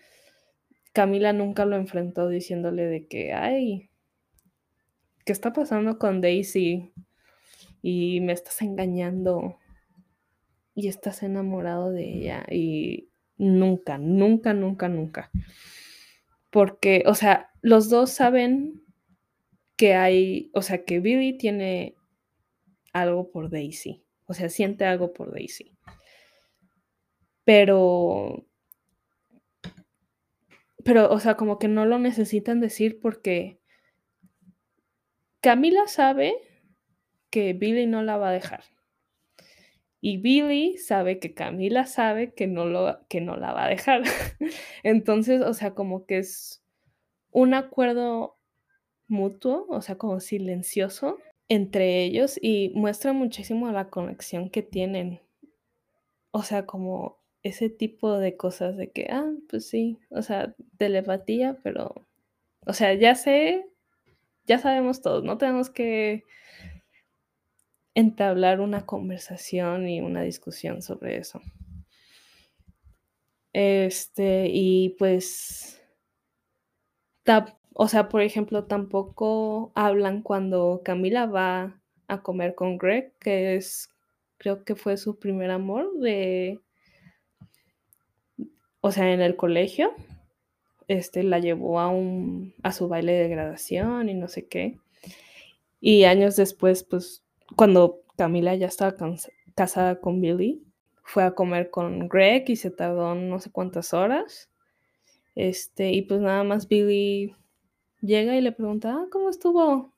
Camila 0.93 1.31
nunca 1.31 1.65
lo 1.65 1.77
enfrentó 1.77 2.27
diciéndole 2.27 2.85
de 2.85 3.07
que, 3.07 3.33
ay, 3.33 3.89
¿qué 5.25 5.31
está 5.31 5.53
pasando 5.53 5.97
con 5.97 6.21
Daisy? 6.21 6.91
Y 7.81 8.19
me 8.21 8.33
estás 8.33 8.61
engañando 8.61 9.57
y 10.75 10.87
estás 10.87 11.23
enamorado 11.23 11.91
de 11.91 12.03
ella. 12.03 12.45
Y 12.49 13.09
nunca, 13.37 13.97
nunca, 13.97 14.53
nunca, 14.53 14.89
nunca. 14.89 15.31
Porque, 16.57 17.03
o 17.05 17.13
sea, 17.13 17.51
los 17.61 17.87
dos 17.87 18.09
saben 18.09 18.81
que 19.75 19.93
hay, 19.93 20.49
o 20.55 20.63
sea, 20.63 20.85
que 20.85 20.99
Billy 20.99 21.37
tiene 21.37 21.93
algo 22.93 23.29
por 23.29 23.51
Daisy. 23.51 24.03
O 24.25 24.33
sea, 24.33 24.49
siente 24.49 24.83
algo 24.83 25.13
por 25.13 25.31
Daisy. 25.31 25.77
Pero 27.43 28.47
pero, 30.83 31.11
o 31.11 31.19
sea, 31.19 31.37
como 31.37 31.59
que 31.59 31.67
no 31.67 31.85
lo 31.85 31.99
necesitan 31.99 32.59
decir 32.59 32.99
porque 32.99 33.59
Camila 35.41 35.85
sabe 35.85 36.33
que 37.29 37.53
Billy 37.53 37.85
no 37.85 38.01
la 38.01 38.17
va 38.17 38.29
a 38.29 38.33
dejar. 38.33 38.63
Y 39.99 40.17
Billy 40.17 40.77
sabe 40.77 41.19
que 41.19 41.33
Camila 41.33 41.85
sabe 41.85 42.33
que 42.33 42.47
no, 42.47 42.65
lo, 42.65 42.99
que 43.09 43.21
no 43.21 43.35
la 43.35 43.53
va 43.53 43.65
a 43.65 43.69
dejar. 43.69 44.03
Entonces, 44.83 45.41
o 45.41 45.53
sea, 45.53 45.73
como 45.73 46.05
que 46.05 46.19
es 46.19 46.63
un 47.31 47.53
acuerdo 47.53 48.37
mutuo, 49.07 49.65
o 49.69 49.81
sea, 49.81 49.97
como 49.97 50.19
silencioso 50.19 51.17
entre 51.49 52.03
ellos 52.03 52.37
y 52.41 52.71
muestra 52.75 53.13
muchísimo 53.13 53.71
la 53.71 53.89
conexión 53.89 54.49
que 54.49 54.63
tienen. 54.63 55.21
O 56.31 56.43
sea, 56.43 56.65
como 56.65 57.19
ese 57.43 57.69
tipo 57.69 58.17
de 58.17 58.35
cosas 58.37 58.77
de 58.77 58.91
que, 58.91 59.07
ah, 59.09 59.31
pues 59.49 59.69
sí, 59.69 59.99
o 60.09 60.21
sea, 60.21 60.55
telepatía, 60.77 61.57
pero, 61.63 62.05
o 62.65 62.73
sea, 62.73 62.93
ya 62.95 63.15
sé, 63.15 63.65
ya 64.45 64.59
sabemos 64.59 65.01
todos, 65.01 65.23
no 65.23 65.37
tenemos 65.37 65.69
que 65.69 66.23
entablar 67.97 68.61
una 68.61 68.85
conversación 68.85 69.89
y 69.89 70.01
una 70.01 70.21
discusión 70.21 70.83
sobre 70.83 71.17
eso. 71.17 71.41
Este, 73.53 74.49
y 74.53 74.89
pues, 74.99 75.81
o 77.73 77.87
sea, 77.87 78.07
por 78.07 78.21
ejemplo, 78.21 78.65
tampoco 78.65 79.71
hablan 79.73 80.21
cuando 80.21 80.81
Camila 80.85 81.25
va 81.25 81.81
a 82.07 82.21
comer 82.21 82.53
con 82.53 82.77
Greg, 82.77 83.13
que 83.19 83.55
es, 83.55 83.89
creo 84.37 84.63
que 84.63 84.75
fue 84.75 84.97
su 84.97 85.17
primer 85.17 85.49
amor 85.49 85.97
de 85.99 86.61
o 88.79 88.91
sea, 88.91 89.11
en 89.11 89.21
el 89.21 89.35
colegio, 89.35 89.91
este, 90.87 91.23
la 91.23 91.39
llevó 91.39 91.79
a, 91.79 91.89
un, 91.89 92.53
a 92.61 92.71
su 92.71 92.87
baile 92.87 93.13
de 93.13 93.27
graduación 93.27 94.07
y 94.07 94.13
no 94.13 94.27
sé 94.27 94.47
qué. 94.47 94.77
Y 95.81 96.03
años 96.03 96.35
después, 96.35 96.83
pues, 96.83 97.26
cuando 97.55 98.01
Camila 98.17 98.55
ya 98.55 98.67
estaba 98.67 98.95
casada 99.55 99.99
con 99.99 100.21
Billy, 100.21 100.63
fue 101.03 101.23
a 101.23 101.31
comer 101.35 101.69
con 101.69 102.09
Greg 102.09 102.49
y 102.49 102.55
se 102.57 102.71
tardó 102.71 103.15
no 103.15 103.39
sé 103.39 103.51
cuántas 103.51 103.93
horas. 103.93 104.49
Este, 105.35 105.91
y 105.91 106.01
pues 106.01 106.19
nada 106.19 106.43
más 106.43 106.67
Billy 106.67 107.35
llega 108.01 108.35
y 108.35 108.41
le 108.41 108.51
pregunta, 108.51 108.93
ah, 108.93 109.05
¿cómo 109.11 109.29
estuvo 109.29 109.93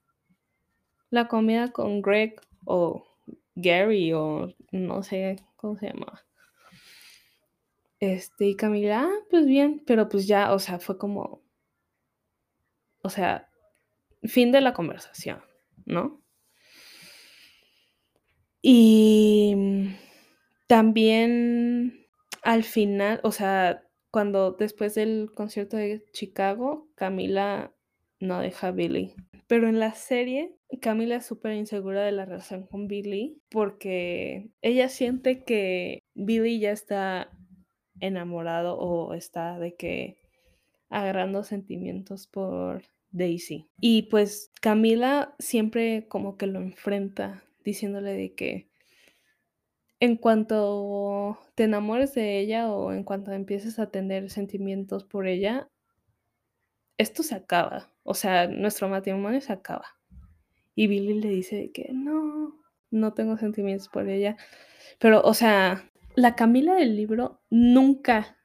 la 1.09 1.27
comida 1.27 1.71
con 1.71 2.01
Greg 2.01 2.39
o 2.65 3.05
Gary 3.55 4.13
o 4.13 4.53
no 4.71 5.01
sé 5.01 5.37
cómo 5.55 5.77
se 5.77 5.87
llamaba? 5.87 6.21
Este, 7.99 8.45
y 8.47 8.55
Camila, 8.55 9.03
ah, 9.03 9.25
pues 9.29 9.45
bien, 9.45 9.83
pero 9.85 10.07
pues 10.07 10.27
ya, 10.27 10.53
o 10.53 10.59
sea, 10.59 10.79
fue 10.79 10.97
como, 10.97 11.41
o 13.01 13.09
sea, 13.09 13.49
fin 14.23 14.51
de 14.51 14.61
la 14.61 14.73
conversación, 14.73 15.41
¿no? 15.85 16.18
Y 18.61 19.55
también 20.67 22.05
al 22.43 22.63
final, 22.63 23.19
o 23.23 23.31
sea, 23.31 23.83
cuando 24.11 24.51
después 24.51 24.95
del 24.95 25.31
concierto 25.33 25.77
de 25.77 26.03
Chicago, 26.13 26.87
Camila 26.95 27.73
no 28.19 28.39
deja 28.39 28.67
a 28.67 28.71
Billy. 28.71 29.15
Pero 29.47 29.67
en 29.67 29.79
la 29.79 29.93
serie, 29.93 30.55
Camila 30.81 31.15
es 31.17 31.25
súper 31.25 31.53
insegura 31.53 32.03
de 32.03 32.11
la 32.11 32.25
relación 32.25 32.67
con 32.67 32.87
Billy 32.87 33.41
porque 33.49 34.51
ella 34.61 34.89
siente 34.89 35.43
que 35.43 36.03
Billy 36.13 36.59
ya 36.59 36.71
está 36.71 37.31
enamorado 37.99 38.77
o 38.77 39.13
está 39.13 39.57
de 39.59 39.75
que 39.75 40.17
agarrando 40.89 41.43
sentimientos 41.43 42.27
por 42.27 42.83
Daisy. 43.11 43.67
Y 43.79 44.03
pues 44.03 44.51
Camila 44.61 45.35
siempre 45.39 46.07
como 46.07 46.37
que 46.37 46.47
lo 46.47 46.59
enfrenta 46.59 47.43
diciéndole 47.63 48.13
de 48.13 48.33
que 48.33 48.69
en 49.99 50.15
cuanto 50.15 51.39
te 51.55 51.65
enamores 51.65 52.15
de 52.15 52.39
ella 52.39 52.71
o 52.71 52.93
en 52.93 53.03
cuanto 53.03 53.31
empieces 53.31 53.79
a 53.79 53.91
tener 53.91 54.29
sentimientos 54.29 55.03
por 55.03 55.27
ella, 55.27 55.69
esto 56.97 57.23
se 57.23 57.35
acaba. 57.35 57.91
O 58.03 58.13
sea, 58.13 58.47
nuestro 58.47 58.87
matrimonio 58.87 59.41
se 59.41 59.53
acaba. 59.53 59.85
Y 60.75 60.87
Billy 60.87 61.15
le 61.15 61.29
dice 61.29 61.71
que 61.71 61.89
no, 61.91 62.55
no 62.91 63.13
tengo 63.13 63.37
sentimientos 63.37 63.89
por 63.89 64.07
ella. 64.07 64.37
Pero, 64.99 65.21
o 65.21 65.33
sea, 65.33 65.89
la 66.15 66.35
Camila 66.35 66.75
del 66.75 66.95
libro 66.95 67.41
nunca, 67.49 68.37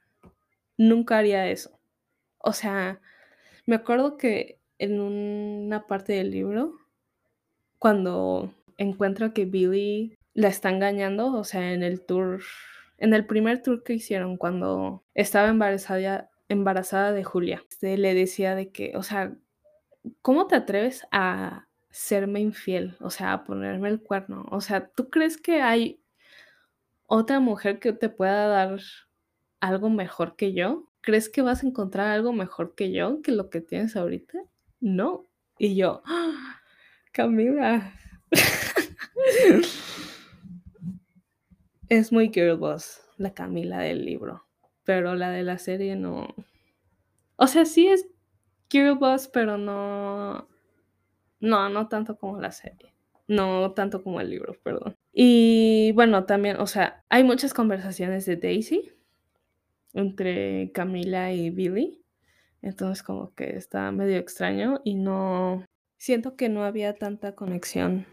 nunca 0.77 1.17
haría 1.17 1.49
eso. 1.49 1.79
O 2.39 2.53
sea, 2.53 3.01
me 3.65 3.75
acuerdo 3.75 4.17
que 4.17 4.59
en 4.77 4.99
una 4.99 5.87
parte 5.87 6.13
del 6.13 6.31
libro, 6.31 6.73
cuando 7.79 8.53
encuentra 8.77 9.33
que 9.33 9.45
Billy 9.45 10.17
la 10.33 10.49
está 10.49 10.69
engañando, 10.69 11.33
o 11.33 11.43
sea, 11.43 11.73
en 11.73 11.83
el 11.83 12.01
tour, 12.05 12.41
en 12.97 13.13
el 13.13 13.25
primer 13.25 13.61
tour 13.61 13.83
que 13.83 13.93
hicieron 13.93 14.37
cuando 14.37 15.03
estaba 15.13 15.47
embarazada, 15.47 16.29
embarazada 16.49 17.11
de 17.11 17.23
Julia, 17.23 17.63
este, 17.69 17.97
le 17.97 18.13
decía 18.13 18.55
de 18.55 18.69
que, 18.71 18.93
o 18.95 19.03
sea, 19.03 19.35
¿cómo 20.21 20.47
te 20.47 20.55
atreves 20.55 21.07
a 21.11 21.67
serme 21.89 22.41
infiel? 22.41 22.97
O 22.99 23.09
sea, 23.09 23.33
a 23.33 23.43
ponerme 23.45 23.89
el 23.89 24.01
cuerno. 24.01 24.45
O 24.51 24.61
sea, 24.61 24.87
¿tú 24.89 25.09
crees 25.09 25.37
que 25.37 25.61
hay 25.61 26.01
otra 27.07 27.39
mujer 27.39 27.79
que 27.79 27.93
te 27.93 28.09
pueda 28.09 28.47
dar 28.47 28.79
algo 29.61 29.89
mejor 29.89 30.35
que 30.35 30.53
yo? 30.53 30.91
¿Crees 31.01 31.29
que 31.29 31.41
vas 31.41 31.63
a 31.63 31.67
encontrar 31.67 32.07
algo 32.07 32.33
mejor 32.33 32.75
que 32.75 32.91
yo, 32.91 33.21
que 33.21 33.31
lo 33.31 33.49
que 33.49 33.61
tienes 33.61 33.95
ahorita? 33.95 34.39
No. 34.79 35.27
Y 35.57 35.75
yo, 35.75 36.01
¡Ah! 36.05 36.61
Camila. 37.15 37.93
Es 41.89 42.11
muy 42.11 42.31
girl 42.33 42.59
la 43.17 43.33
Camila 43.33 43.79
del 43.79 44.05
libro, 44.05 44.45
pero 44.83 45.15
la 45.15 45.29
de 45.31 45.43
la 45.43 45.57
serie 45.57 45.95
no. 45.95 46.33
O 47.35 47.47
sea, 47.47 47.65
sí 47.65 47.87
es 47.87 48.07
girl 48.69 48.99
pero 49.33 49.57
no. 49.57 50.47
No, 51.39 51.69
no 51.69 51.87
tanto 51.87 52.17
como 52.17 52.39
la 52.39 52.51
serie. 52.51 52.93
No 53.27 53.71
tanto 53.73 54.03
como 54.03 54.21
el 54.21 54.29
libro, 54.29 54.55
perdón. 54.63 54.95
Y 55.11 55.91
bueno, 55.93 56.25
también, 56.25 56.57
o 56.57 56.67
sea, 56.67 57.03
hay 57.09 57.23
muchas 57.23 57.53
conversaciones 57.53 58.25
de 58.25 58.35
Daisy 58.37 58.91
entre 59.93 60.71
Camila 60.73 61.31
y 61.31 61.49
Billy. 61.49 62.01
Entonces 62.61 63.03
como 63.03 63.33
que 63.33 63.55
está 63.55 63.91
medio 63.91 64.17
extraño 64.17 64.81
y 64.83 64.95
no... 64.95 65.65
Siento 66.05 66.35
que 66.35 66.49
no 66.49 66.63
había 66.63 66.93
tanta 66.93 67.33
conexión 67.33 68.05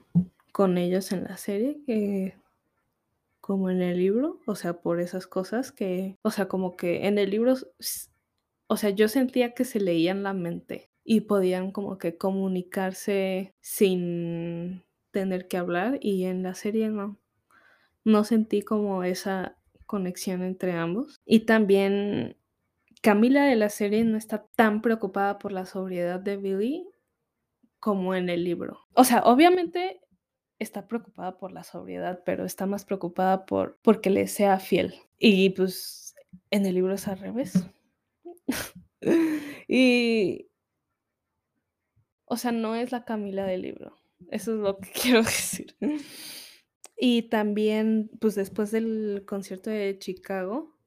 con 0.50 0.78
ellos 0.78 1.12
en 1.12 1.24
la 1.24 1.36
serie 1.36 1.82
que 1.84 2.34
como 3.42 3.68
en 3.68 3.82
el 3.82 3.98
libro, 3.98 4.40
o 4.46 4.54
sea, 4.54 4.80
por 4.80 4.98
esas 4.98 5.26
cosas 5.26 5.72
que, 5.72 6.16
o 6.22 6.30
sea, 6.30 6.48
como 6.48 6.74
que 6.74 7.06
en 7.06 7.18
el 7.18 7.28
libro, 7.28 7.52
o 8.66 8.76
sea, 8.78 8.88
yo 8.88 9.08
sentía 9.08 9.52
que 9.52 9.66
se 9.66 9.78
leían 9.78 10.22
la 10.22 10.32
mente 10.32 10.88
y 11.04 11.20
podían 11.20 11.70
como 11.70 11.98
que 11.98 12.16
comunicarse 12.16 13.52
sin 13.60 14.84
tener 15.10 15.46
que 15.46 15.58
hablar 15.58 15.98
y 16.00 16.24
en 16.24 16.42
la 16.42 16.54
serie 16.54 16.88
no, 16.88 17.18
no 18.04 18.24
sentí 18.24 18.62
como 18.62 19.04
esa 19.04 19.58
conexión 19.84 20.42
entre 20.42 20.72
ambos. 20.72 21.20
Y 21.26 21.40
también 21.40 22.38
Camila 23.02 23.44
de 23.44 23.56
la 23.56 23.68
serie 23.68 24.02
no 24.04 24.16
está 24.16 24.46
tan 24.56 24.80
preocupada 24.80 25.38
por 25.38 25.52
la 25.52 25.66
sobriedad 25.66 26.20
de 26.20 26.38
Billy 26.38 26.88
como 27.82 28.14
en 28.14 28.28
el 28.28 28.44
libro. 28.44 28.78
O 28.94 29.02
sea, 29.02 29.24
obviamente 29.24 30.00
está 30.60 30.86
preocupada 30.86 31.36
por 31.36 31.50
la 31.50 31.64
sobriedad, 31.64 32.22
pero 32.24 32.44
está 32.44 32.64
más 32.64 32.84
preocupada 32.84 33.44
por 33.44 33.80
porque 33.82 34.08
le 34.08 34.28
sea 34.28 34.60
fiel. 34.60 34.94
Y 35.18 35.50
pues 35.50 36.14
en 36.52 36.64
el 36.64 36.76
libro 36.76 36.94
es 36.94 37.08
al 37.08 37.18
revés. 37.18 37.54
y 39.66 40.48
o 42.26 42.36
sea, 42.36 42.52
no 42.52 42.76
es 42.76 42.92
la 42.92 43.04
Camila 43.04 43.46
del 43.46 43.62
libro. 43.62 43.96
Eso 44.30 44.54
es 44.54 44.58
lo 44.60 44.78
que 44.78 44.90
quiero 45.02 45.24
decir. 45.24 45.74
Y 46.96 47.22
también, 47.22 48.12
pues 48.20 48.36
después 48.36 48.70
del 48.70 49.24
concierto 49.26 49.70
de 49.70 49.98
Chicago, 49.98 50.78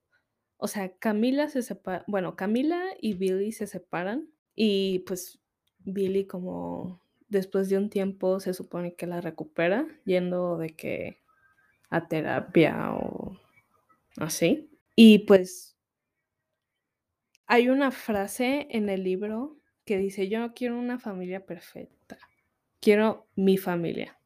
o 0.55 0.69
sea, 0.69 0.97
Camila 0.97 1.49
se 1.49 1.61
separa, 1.61 2.05
bueno, 2.07 2.37
Camila 2.37 2.81
y 3.01 3.15
Billy 3.15 3.51
se 3.51 3.67
separan 3.67 4.29
y 4.55 4.99
pues 4.99 5.41
Billy 5.85 6.25
como 6.25 7.01
después 7.29 7.69
de 7.69 7.77
un 7.77 7.89
tiempo 7.89 8.39
se 8.39 8.53
supone 8.53 8.95
que 8.95 9.07
la 9.07 9.21
recupera 9.21 9.87
yendo 10.05 10.57
de 10.57 10.69
que 10.69 11.21
a 11.89 12.07
terapia 12.07 12.93
o 12.93 13.37
así. 14.17 14.69
Y 14.95 15.19
pues 15.19 15.75
hay 17.47 17.69
una 17.69 17.91
frase 17.91 18.67
en 18.71 18.89
el 18.89 19.03
libro 19.03 19.57
que 19.85 19.97
dice, 19.97 20.27
yo 20.29 20.39
no 20.39 20.53
quiero 20.53 20.79
una 20.79 20.99
familia 20.99 21.45
perfecta, 21.45 22.17
quiero 22.79 23.27
mi 23.35 23.57
familia. 23.57 24.19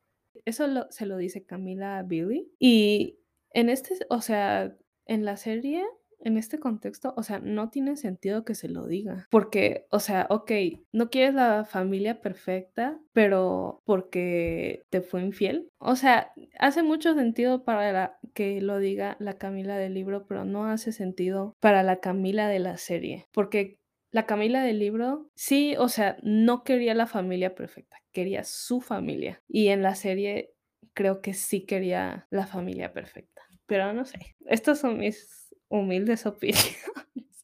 Eso 0.45 0.89
se 0.89 1.05
lo 1.05 1.17
dice 1.17 1.43
Camila 1.43 1.99
a 1.99 2.03
Billy. 2.03 2.49
Y 2.59 3.19
en 3.51 3.69
este, 3.69 3.97
o 4.09 4.21
sea, 4.21 4.75
en 5.05 5.25
la 5.25 5.37
serie 5.37 5.83
en 6.21 6.38
este 6.38 6.60
contexto, 6.60 7.13
o 7.17 7.23
sea, 7.23 7.39
no 7.39 7.69
tiene 7.69 7.95
sentido 7.97 8.43
que 8.43 8.55
se 8.55 8.69
lo 8.69 8.88
diga. 8.88 9.27
Porque, 9.29 9.86
o 9.91 9.99
sea, 9.99 10.27
ok, 10.29 10.51
no 10.91 11.10
quieres 11.10 11.34
la 11.34 11.65
familia 11.65 12.21
perfecta, 12.21 12.99
pero 13.13 13.82
porque 13.86 14.84
te 14.89 15.01
fue 15.01 15.21
infiel. 15.21 15.69
O 15.77 15.95
sea, 15.95 16.32
hace 16.60 16.84
mucho 16.84 17.13
sentido 17.13 17.63
para 17.63 18.19
que 18.34 18.62
lo 18.62 18.79
diga 18.79 19.17
la 19.19 19.38
Camila 19.38 19.77
del 19.77 19.93
libro, 19.93 20.25
pero 20.27 20.45
no 20.45 20.65
hace 20.65 20.91
sentido 20.91 21.55
para 21.60 21.84
la 21.84 21.97
Camila 21.97 22.47
de 22.47 22.60
la 22.60 22.77
serie. 22.77 23.27
Porque 23.32 23.79
la 24.12 24.25
Camila 24.25 24.63
del 24.63 24.79
libro, 24.79 25.29
sí, 25.36 25.75
o 25.77 25.88
sea, 25.88 26.17
no 26.23 26.63
quería 26.63 26.93
la 26.93 27.08
familia 27.08 27.55
perfecta, 27.55 27.97
quería 28.12 28.43
su 28.43 28.82
familia. 28.82 29.41
Y 29.47 29.67
en 29.67 29.84
la 29.84 29.95
serie 29.95 30.53
creo 30.93 31.21
que 31.21 31.34
sí 31.34 31.65
quería 31.65 32.27
la 32.29 32.47
familia 32.47 32.91
perfecta. 32.91 33.41
Pero 33.67 33.93
no 33.93 34.03
sé, 34.05 34.36
estos 34.47 34.79
son 34.79 34.97
mis 34.97 35.48
humildes 35.69 36.25
opiniones. 36.25 36.75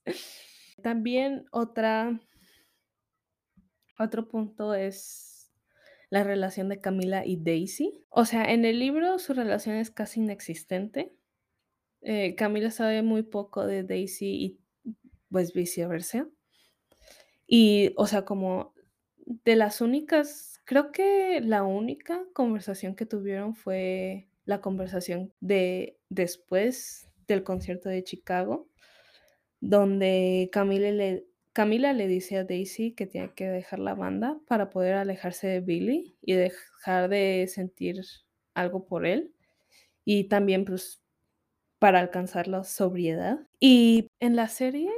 También 0.83 1.45
otra, 1.51 2.19
otro 3.97 4.27
punto 4.27 4.73
es 4.73 5.53
la 6.09 6.23
relación 6.23 6.69
de 6.69 6.81
Camila 6.81 7.25
y 7.25 7.37
Daisy. 7.37 8.03
O 8.09 8.25
sea, 8.25 8.51
en 8.51 8.65
el 8.65 8.79
libro 8.79 9.17
su 9.19 9.33
relación 9.33 9.75
es 9.75 9.91
casi 9.91 10.19
inexistente. 10.19 11.13
Eh, 12.01 12.35
Camila 12.35 12.71
sabe 12.71 13.01
muy 13.01 13.23
poco 13.23 13.65
de 13.65 13.83
Daisy 13.83 14.27
y 14.27 14.59
pues 15.29 15.53
viceversa. 15.53 16.27
Y, 17.47 17.93
o 17.97 18.07
sea, 18.07 18.25
como 18.25 18.73
de 19.25 19.55
las 19.55 19.81
únicas, 19.81 20.61
creo 20.65 20.91
que 20.91 21.41
la 21.41 21.63
única 21.63 22.23
conversación 22.33 22.95
que 22.95 23.05
tuvieron 23.05 23.55
fue 23.55 24.29
la 24.45 24.61
conversación 24.61 25.33
de 25.39 25.97
después 26.09 27.09
del 27.27 27.43
concierto 27.43 27.89
de 27.89 28.03
Chicago, 28.03 28.69
donde 29.59 30.49
Camila 30.51 30.91
le, 30.91 31.27
Camila 31.53 31.93
le 31.93 32.07
dice 32.07 32.37
a 32.37 32.43
Daisy 32.43 32.93
que 32.93 33.07
tiene 33.07 33.33
que 33.33 33.47
dejar 33.47 33.79
la 33.79 33.95
banda 33.95 34.39
para 34.47 34.69
poder 34.69 34.95
alejarse 34.95 35.47
de 35.47 35.61
Billy 35.61 36.17
y 36.21 36.33
dejar 36.33 37.09
de 37.09 37.45
sentir 37.47 38.01
algo 38.53 38.85
por 38.85 39.05
él. 39.05 39.33
Y 40.03 40.25
también, 40.25 40.65
pues, 40.65 41.01
para 41.79 41.99
alcanzar 41.99 42.47
la 42.47 42.63
sobriedad. 42.63 43.47
Y 43.59 44.09
en 44.19 44.35
la 44.35 44.47
serie, 44.49 44.91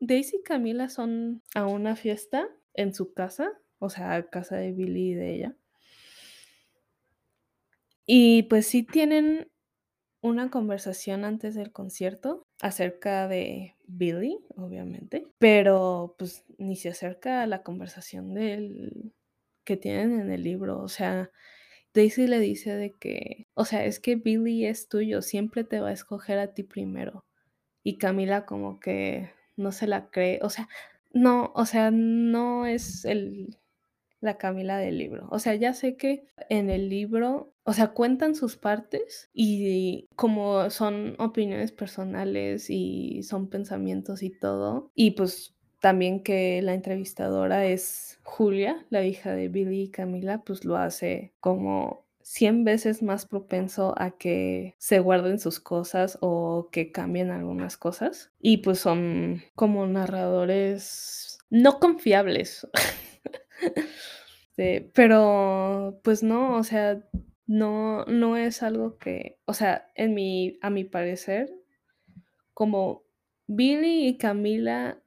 Daisy 0.00 0.36
y 0.38 0.42
Camila 0.42 0.88
son 0.88 1.42
a 1.54 1.66
una 1.66 1.96
fiesta 1.96 2.48
en 2.74 2.94
su 2.94 3.14
casa, 3.14 3.52
o 3.78 3.88
sea, 3.90 4.28
casa 4.30 4.56
de 4.56 4.72
Billy 4.72 5.12
y 5.12 5.14
de 5.14 5.34
ella. 5.34 5.56
Y 8.06 8.44
pues 8.44 8.66
sí 8.66 8.82
tienen 8.82 9.48
una 10.24 10.50
conversación 10.50 11.26
antes 11.26 11.54
del 11.54 11.70
concierto 11.70 12.46
acerca 12.62 13.28
de 13.28 13.76
Billy, 13.86 14.38
obviamente, 14.56 15.26
pero 15.38 16.16
pues 16.18 16.44
ni 16.56 16.76
se 16.76 16.88
acerca 16.88 17.42
a 17.42 17.46
la 17.46 17.62
conversación 17.62 18.32
del 18.32 19.12
que 19.64 19.76
tienen 19.76 20.18
en 20.18 20.32
el 20.32 20.42
libro, 20.42 20.80
o 20.80 20.88
sea, 20.88 21.30
Daisy 21.92 22.26
le 22.26 22.40
dice 22.40 22.74
de 22.74 22.94
que, 22.98 23.48
o 23.52 23.66
sea, 23.66 23.84
es 23.84 24.00
que 24.00 24.16
Billy 24.16 24.64
es 24.64 24.88
tuyo, 24.88 25.20
siempre 25.20 25.62
te 25.62 25.80
va 25.80 25.90
a 25.90 25.92
escoger 25.92 26.38
a 26.38 26.54
ti 26.54 26.62
primero. 26.62 27.26
Y 27.82 27.98
Camila 27.98 28.46
como 28.46 28.80
que 28.80 29.30
no 29.56 29.72
se 29.72 29.86
la 29.86 30.08
cree, 30.08 30.38
o 30.42 30.48
sea, 30.48 30.70
no, 31.12 31.52
o 31.54 31.66
sea, 31.66 31.90
no 31.90 32.64
es 32.64 33.04
el 33.04 33.58
la 34.24 34.38
Camila 34.38 34.78
del 34.78 34.98
libro. 34.98 35.28
O 35.30 35.38
sea, 35.38 35.54
ya 35.54 35.74
sé 35.74 35.96
que 35.96 36.26
en 36.48 36.70
el 36.70 36.88
libro, 36.88 37.52
o 37.64 37.72
sea, 37.72 37.88
cuentan 37.88 38.34
sus 38.34 38.56
partes 38.56 39.30
y 39.32 40.08
como 40.16 40.70
son 40.70 41.14
opiniones 41.18 41.72
personales 41.72 42.70
y 42.70 43.22
son 43.22 43.48
pensamientos 43.48 44.22
y 44.22 44.30
todo, 44.30 44.90
y 44.94 45.12
pues 45.12 45.54
también 45.80 46.22
que 46.22 46.62
la 46.62 46.72
entrevistadora 46.72 47.66
es 47.66 48.18
Julia, 48.22 48.86
la 48.88 49.04
hija 49.04 49.32
de 49.32 49.48
Billy 49.48 49.82
y 49.82 49.90
Camila, 49.90 50.42
pues 50.42 50.64
lo 50.64 50.76
hace 50.78 51.34
como 51.40 52.04
100 52.22 52.64
veces 52.64 53.02
más 53.02 53.26
propenso 53.26 53.94
a 53.98 54.12
que 54.12 54.74
se 54.78 54.98
guarden 54.98 55.38
sus 55.38 55.60
cosas 55.60 56.16
o 56.22 56.70
que 56.72 56.90
cambien 56.90 57.30
algunas 57.30 57.76
cosas. 57.76 58.32
Y 58.40 58.58
pues 58.58 58.78
son 58.78 59.42
como 59.54 59.86
narradores 59.86 61.38
no 61.50 61.78
confiables. 61.78 62.66
Este, 64.56 64.88
pero 64.94 66.00
pues 66.04 66.22
no, 66.22 66.56
o 66.56 66.62
sea, 66.62 67.02
no, 67.46 68.04
no 68.04 68.36
es 68.36 68.62
algo 68.62 68.98
que, 68.98 69.38
o 69.46 69.52
sea, 69.52 69.90
en 69.96 70.14
mi, 70.14 70.58
a 70.62 70.70
mi 70.70 70.84
parecer, 70.84 71.52
como 72.52 73.02
Billy 73.48 74.06
y 74.06 74.16
Camila 74.16 75.02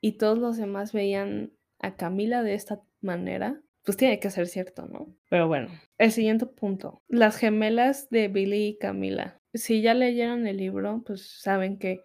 y 0.00 0.12
todos 0.12 0.38
los 0.38 0.56
demás 0.56 0.94
veían 0.94 1.52
a 1.78 1.96
Camila 1.96 2.42
de 2.42 2.54
esta 2.54 2.80
manera, 3.02 3.60
pues 3.84 3.98
tiene 3.98 4.18
que 4.18 4.30
ser 4.30 4.46
cierto, 4.46 4.86
¿no? 4.86 5.14
Pero 5.28 5.46
bueno, 5.46 5.68
el 5.98 6.10
siguiente 6.10 6.46
punto, 6.46 7.02
las 7.06 7.36
gemelas 7.36 8.08
de 8.08 8.28
Billy 8.28 8.68
y 8.68 8.78
Camila. 8.78 9.40
Si 9.52 9.82
ya 9.82 9.92
leyeron 9.92 10.46
el 10.46 10.56
libro, 10.56 11.02
pues 11.04 11.40
saben 11.42 11.78
que 11.78 12.02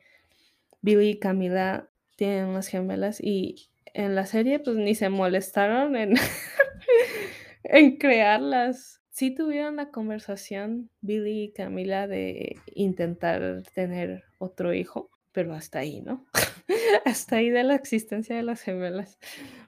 Billy 0.82 1.12
y 1.12 1.20
Camila 1.20 1.90
tienen 2.18 2.48
unas 2.48 2.68
gemelas 2.68 3.22
y 3.22 3.70
en 3.96 4.14
la 4.14 4.26
serie 4.26 4.60
pues 4.60 4.76
ni 4.76 4.94
se 4.94 5.10
molestaron 5.10 5.96
en, 5.96 6.16
en 7.64 7.98
crearlas. 7.98 9.02
Sí 9.10 9.34
tuvieron 9.34 9.78
la 9.78 9.90
conversación 9.90 10.90
Billy 11.00 11.44
y 11.46 11.54
Camila 11.54 12.06
de 12.06 12.58
intentar 12.74 13.64
tener 13.74 14.26
otro 14.38 14.74
hijo, 14.74 15.10
pero 15.32 15.54
hasta 15.54 15.80
ahí, 15.80 16.02
¿no? 16.02 16.26
hasta 17.06 17.38
ahí 17.38 17.50
de 17.50 17.64
la 17.64 17.76
existencia 17.76 18.36
de 18.36 18.44
las 18.44 18.62
gemelas. 18.62 19.18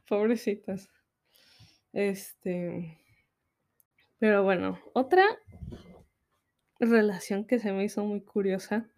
Pobrecitas. 0.09 0.89
Este. 1.93 2.99
Pero 4.19 4.43
bueno, 4.43 4.77
otra 4.93 5.23
relación 6.79 7.45
que 7.45 7.59
se 7.59 7.71
me 7.71 7.85
hizo 7.85 8.03
muy 8.03 8.21
curiosa 8.21 8.89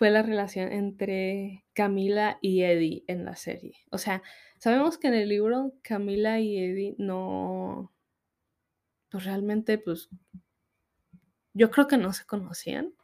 fue 0.00 0.10
la 0.10 0.22
relación 0.22 0.72
entre 0.72 1.66
Camila 1.74 2.38
y 2.40 2.62
Eddie 2.62 3.04
en 3.06 3.26
la 3.26 3.36
serie. 3.36 3.76
O 3.90 3.98
sea, 3.98 4.22
sabemos 4.56 4.96
que 4.96 5.08
en 5.08 5.14
el 5.14 5.28
libro 5.28 5.74
Camila 5.82 6.40
y 6.40 6.56
Eddie 6.56 6.94
no, 6.96 7.92
pues 9.10 9.26
realmente, 9.26 9.76
pues, 9.76 10.08
yo 11.52 11.70
creo 11.70 11.86
que 11.86 11.98
no 11.98 12.14
se 12.14 12.24
conocían, 12.24 12.94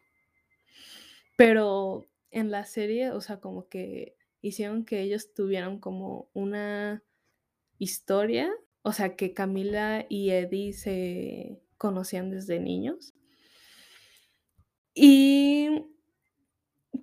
pero 1.37 2.07
en 2.31 2.51
la 2.51 2.65
serie, 2.65 3.11
o 3.11 3.21
sea, 3.21 3.41
como 3.41 3.69
que 3.69 4.17
hicieron 4.41 4.87
que 4.87 5.03
ellos 5.03 5.35
tuvieran 5.35 5.79
como 5.79 6.31
una 6.33 7.03
historia, 7.77 8.51
o 8.81 8.93
sea, 8.93 9.17
que 9.17 9.35
Camila 9.35 10.07
y 10.09 10.31
Eddie 10.31 10.73
se 10.73 11.61
conocían 11.77 12.31
desde 12.31 12.59
niños. 12.59 13.13
Y 14.95 15.93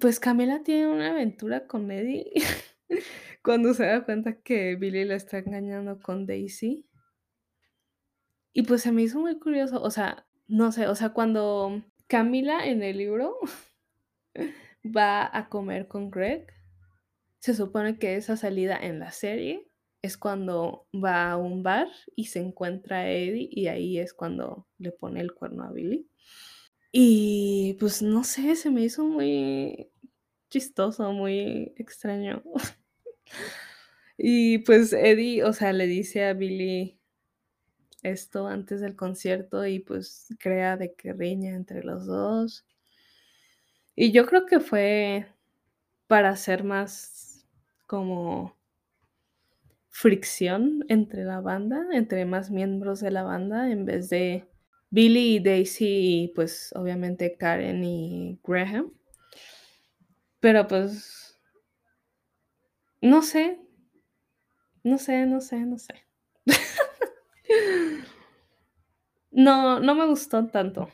pues 0.04 0.20
Camila 0.20 0.64
tiene 0.64 0.88
una 0.88 1.12
aventura 1.12 1.66
con 1.66 1.90
Eddie 1.90 2.34
cuando 3.42 3.74
se 3.74 3.86
da 3.86 4.04
cuenta 4.04 4.42
que 4.42 4.76
Billy 4.76 5.06
la 5.06 5.16
está 5.16 5.38
engañando 5.38 5.98
con 6.02 6.26
Daisy. 6.26 6.86
Y 8.52 8.64
pues 8.64 8.82
se 8.82 8.92
me 8.92 9.04
hizo 9.04 9.22
muy 9.22 9.40
curioso, 9.40 9.82
o 9.82 9.90
sea, 9.92 10.28
no 10.46 10.74
sé, 10.74 10.88
o 10.88 10.96
sea, 10.96 11.14
cuando 11.14 11.82
Camila 12.08 12.68
en 12.68 12.84
el 12.84 12.98
libro 12.98 13.38
va 14.84 15.30
a 15.32 15.48
comer 15.48 15.88
con 15.88 16.12
Greg, 16.12 16.48
se 17.40 17.54
supone 17.54 17.98
que 17.98 18.18
esa 18.18 18.36
salida 18.36 18.76
en 18.76 19.00
la 19.00 19.12
serie 19.12 19.72
es 20.02 20.18
cuando 20.18 20.90
va 20.94 21.32
a 21.32 21.38
un 21.38 21.64
bar 21.64 21.88
y 22.18 22.26
se 22.26 22.40
encuentra 22.40 22.98
a 22.98 23.10
Eddie 23.10 23.48
y 23.50 23.68
ahí 23.68 24.00
es 24.00 24.14
cuando 24.14 24.68
le 24.78 24.92
pone 24.92 25.22
el 25.22 25.34
cuerno 25.34 25.64
a 25.64 25.72
Billy. 25.72 26.10
Y 26.92 27.78
pues 27.80 28.02
no 28.02 28.26
sé, 28.26 28.58
se 28.58 28.70
me 28.70 28.82
hizo 28.82 29.06
muy 29.06 29.93
chistoso, 30.54 31.12
muy 31.14 31.74
extraño. 31.78 32.44
y 34.18 34.60
pues 34.60 34.94
Eddie, 34.94 35.44
o 35.44 35.52
sea, 35.52 35.74
le 35.74 35.88
dice 35.88 36.26
a 36.26 36.34
Billy 36.34 37.00
esto 38.04 38.48
antes 38.48 38.82
del 38.82 38.96
concierto 38.96 39.66
y 39.66 39.80
pues 39.80 40.28
crea 40.40 40.78
de 40.78 40.94
que 40.94 41.14
riña 41.14 41.56
entre 41.56 41.84
los 41.84 42.06
dos. 42.06 42.68
Y 43.96 44.12
yo 44.12 44.28
creo 44.28 44.46
que 44.46 44.60
fue 44.60 45.26
para 46.06 46.30
hacer 46.30 46.64
más 46.64 47.48
como 47.88 48.56
fricción 49.90 50.86
entre 50.88 51.24
la 51.24 51.42
banda, 51.42 51.88
entre 51.94 52.26
más 52.26 52.52
miembros 52.52 53.00
de 53.00 53.10
la 53.10 53.24
banda, 53.24 53.72
en 53.72 53.86
vez 53.86 54.10
de 54.10 54.46
Billy 54.92 55.38
y 55.38 55.40
Daisy 55.40 56.24
y 56.24 56.28
pues 56.36 56.72
obviamente 56.76 57.38
Karen 57.38 57.84
y 57.84 58.40
Graham. 58.44 58.94
Pero 60.44 60.68
pues, 60.68 61.40
no 63.02 63.22
sé, 63.22 63.60
no 64.84 64.98
sé, 64.98 65.26
no 65.26 65.42
sé, 65.42 65.58
no 65.66 65.78
sé. 65.80 65.94
No, 69.32 69.82
no 69.82 69.96
me 69.96 70.06
gustó 70.06 70.48
tanto. 70.48 70.90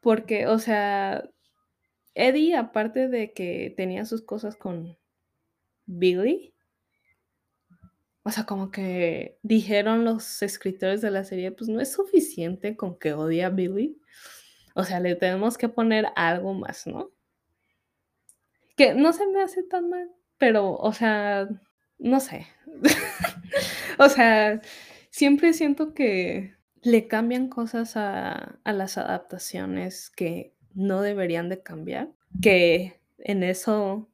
Porque, 0.00 0.46
o 0.46 0.58
sea, 0.58 1.28
Eddie, 2.14 2.56
aparte 2.56 3.08
de 3.08 3.32
que 3.32 3.74
tenía 3.76 4.04
sus 4.06 4.22
cosas 4.22 4.56
con 4.56 4.98
Billy, 5.86 6.54
o 8.24 8.30
sea, 8.30 8.44
como 8.44 8.70
que 8.70 9.38
dijeron 9.42 10.04
los 10.04 10.42
escritores 10.42 11.00
de 11.00 11.10
la 11.12 11.24
serie, 11.24 11.52
pues 11.52 11.68
no 11.68 11.80
es 11.80 11.92
suficiente 11.92 12.76
con 12.76 12.98
que 12.98 13.12
odia 13.12 13.46
a 13.46 13.50
Billy. 13.50 14.00
O 14.74 14.84
sea, 14.84 15.00
le 15.00 15.16
tenemos 15.16 15.58
que 15.58 15.68
poner 15.68 16.06
algo 16.16 16.54
más, 16.54 16.86
¿no? 16.86 17.12
Que 18.76 18.94
no 18.94 19.12
se 19.12 19.26
me 19.26 19.42
hace 19.42 19.62
tan 19.62 19.88
mal, 19.88 20.10
pero, 20.38 20.74
o 20.76 20.92
sea, 20.92 21.48
no 21.98 22.20
sé. 22.20 22.46
o 23.98 24.08
sea, 24.08 24.60
siempre 25.10 25.52
siento 25.52 25.94
que 25.94 26.54
le 26.82 27.08
cambian 27.08 27.48
cosas 27.48 27.96
a, 27.96 28.58
a, 28.62 28.72
las 28.72 28.98
adaptaciones 28.98 30.10
que 30.10 30.54
no 30.74 31.02
deberían 31.02 31.48
de 31.48 31.62
cambiar, 31.62 32.10
que 32.42 33.00
en 33.18 33.42
eso, 33.42 34.08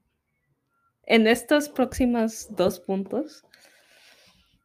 en 1.03 1.27
estos 1.27 1.69
próximos 1.69 2.47
dos 2.57 2.81
puntos, 2.81 3.45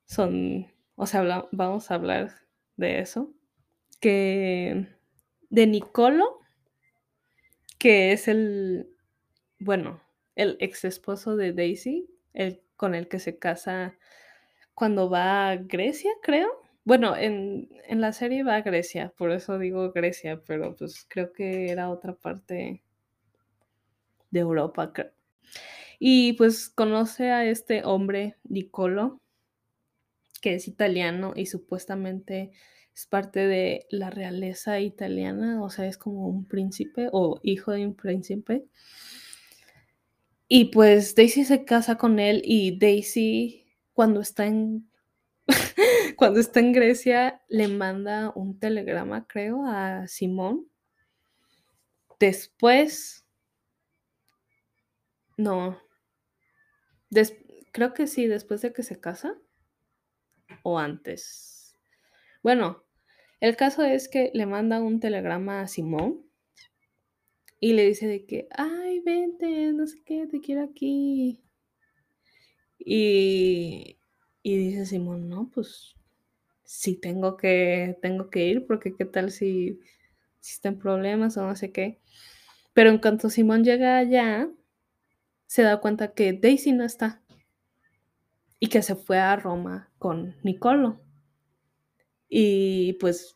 son, 0.06 0.68
o 0.96 1.06
sea, 1.06 1.48
vamos 1.52 1.92
a 1.92 1.96
hablar 1.96 2.32
de 2.78 3.00
eso, 3.00 3.34
que 4.00 4.88
de 5.50 5.68
Nicolo, 5.68 6.40
que 7.78 8.14
es 8.14 8.28
el, 8.28 8.90
bueno, 9.60 10.02
el 10.36 10.58
ex 10.60 10.86
esposo 10.86 11.36
de 11.36 11.54
Daisy, 11.54 12.10
el 12.34 12.62
con 12.76 12.96
el 12.96 13.08
que 13.08 13.20
se 13.20 13.38
casa 13.40 13.98
cuando 14.74 15.10
va 15.10 15.50
a 15.50 15.56
Grecia, 15.58 16.12
creo. 16.22 16.50
Bueno, 16.84 17.18
en, 17.18 17.70
en, 17.88 18.00
la 18.02 18.14
serie 18.14 18.44
va 18.44 18.56
a 18.56 18.62
Grecia, 18.62 19.14
por 19.18 19.32
eso 19.32 19.58
digo 19.60 19.92
Grecia, 19.92 20.42
pero 20.46 20.76
pues 20.76 21.06
creo 21.10 21.34
que 21.34 21.70
era 21.72 21.90
otra 21.90 22.14
parte 22.14 22.84
de 24.30 24.40
Europa. 24.40 24.94
Y 26.00 26.34
pues 26.34 26.70
conoce 26.70 27.32
a 27.32 27.46
este 27.46 27.84
hombre, 27.84 28.38
Nicolo, 28.44 29.20
que 30.42 30.56
es 30.56 30.68
italiano 30.68 31.34
y 31.36 31.48
supuestamente 31.48 32.52
es 32.96 33.06
parte 33.08 33.48
de 33.48 33.86
la 33.90 34.10
realeza 34.10 34.80
italiana, 34.80 35.62
o 35.64 35.70
sea, 35.70 35.88
es 35.88 35.98
como 35.98 36.28
un 36.28 36.46
príncipe 36.46 37.10
o 37.12 37.40
hijo 37.44 37.72
de 37.72 37.86
un 37.86 37.96
príncipe. 37.96 38.66
Y 40.48 40.66
pues 40.66 41.16
Daisy 41.16 41.44
se 41.46 41.66
casa 41.66 41.98
con 41.98 42.20
él 42.20 42.42
y 42.46 42.78
Daisy 42.78 43.66
cuando 43.94 44.22
está 44.22 44.46
en 44.46 44.90
cuando 46.18 46.40
está 46.40 46.60
en 46.60 46.74
Grecia 46.74 47.42
le 47.48 47.68
manda 47.68 48.32
un 48.36 48.60
telegrama, 48.60 49.28
creo, 49.28 49.66
a 49.66 50.08
Simón. 50.08 50.68
Después 52.20 53.26
no. 55.38 55.80
Creo 57.72 57.94
que 57.94 58.08
sí, 58.08 58.28
después 58.28 58.62
de 58.62 58.74
que 58.74 58.84
se 58.84 59.00
casa 59.00 59.38
o 60.64 60.80
antes. 60.80 61.78
Bueno, 62.42 62.84
el 63.40 63.56
caso 63.56 63.84
es 63.84 64.10
que 64.10 64.32
le 64.34 64.46
manda 64.46 64.82
un 64.82 65.00
telegrama 65.00 65.62
a 65.62 65.68
Simón 65.68 66.27
y 67.60 67.74
le 67.74 67.86
dice 67.86 68.08
de 68.08 68.26
que, 68.26 68.48
ay, 68.52 69.00
vente, 69.00 69.74
no 69.74 69.88
sé 69.88 70.02
qué, 70.06 70.28
te 70.28 70.40
quiero 70.42 70.64
aquí. 70.64 71.42
Y, 72.80 73.98
y 74.44 74.58
dice 74.58 74.86
Simón, 74.86 75.28
no, 75.30 75.50
pues 75.54 75.96
sí 76.64 76.96
tengo 76.96 77.38
que, 77.38 77.98
tengo 78.02 78.30
que 78.30 78.46
ir, 78.46 78.66
porque 78.68 78.96
qué 78.96 79.06
tal 79.06 79.32
si, 79.32 79.80
si 80.40 80.54
está 80.54 80.72
problemas 80.74 81.38
o 81.38 81.48
no 81.48 81.56
sé 81.56 81.72
qué. 81.72 82.00
Pero 82.74 82.90
en 82.92 83.00
cuanto 83.00 83.30
Simón 83.30 83.64
llega 83.64 83.98
allá, 83.98 84.50
se 85.48 85.64
da 85.64 85.82
cuenta 85.82 86.14
que 86.14 86.34
Daisy 86.34 86.74
no 86.74 86.84
está 86.84 87.22
y 88.60 88.68
que 88.68 88.82
se 88.82 88.96
fue 88.96 89.20
a 89.20 89.36
Roma 89.36 89.92
con 89.98 90.36
Nicolo. 90.44 91.02
Y 92.30 92.94
pues 92.94 93.36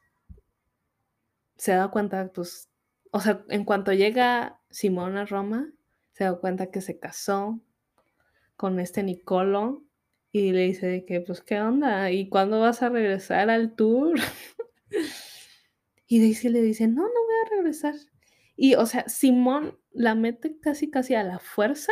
se 1.58 1.74
da 1.74 1.90
cuenta, 1.90 2.32
pues, 2.34 2.71
o 3.12 3.20
sea, 3.20 3.44
en 3.50 3.66
cuanto 3.66 3.94
llega 3.94 4.60
Simón 4.70 5.18
a 5.18 5.26
Roma, 5.26 5.72
se 6.14 6.24
da 6.24 6.40
cuenta 6.40 6.72
que 6.72 6.82
se 6.82 7.00
casó 7.00 7.62
con 8.56 8.80
este 8.80 9.04
Nicolo 9.04 9.84
y 10.32 10.52
le 10.54 10.62
dice 10.62 11.04
que, 11.06 11.20
pues, 11.20 11.42
¿qué 11.42 11.60
onda? 11.60 12.10
¿Y 12.12 12.30
cuándo 12.30 12.62
vas 12.62 12.82
a 12.82 12.90
regresar 12.90 13.50
al 13.50 13.76
tour? 13.76 14.18
y 16.08 16.20
Daisy 16.22 16.50
le 16.50 16.62
dice, 16.62 16.88
no, 16.88 17.02
no 17.02 17.08
voy 17.08 17.36
a 17.46 17.50
regresar. 17.58 17.96
Y, 18.56 18.76
o 18.76 18.86
sea, 18.86 19.08
Simón 19.10 19.78
la 19.92 20.16
mete 20.16 20.58
casi, 20.60 20.90
casi 20.90 21.16
a 21.16 21.24
la 21.24 21.40
fuerza 21.40 21.92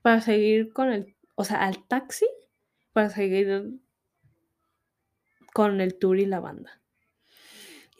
para 0.00 0.20
seguir 0.20 0.72
con 0.72 0.92
el, 0.92 1.16
o 1.34 1.44
sea, 1.44 1.64
al 1.64 1.86
taxi, 1.88 2.26
para 2.92 3.10
seguir 3.10 3.80
con 5.52 5.80
el 5.80 5.98
tour 5.98 6.18
y 6.18 6.26
la 6.26 6.38
banda. 6.38 6.81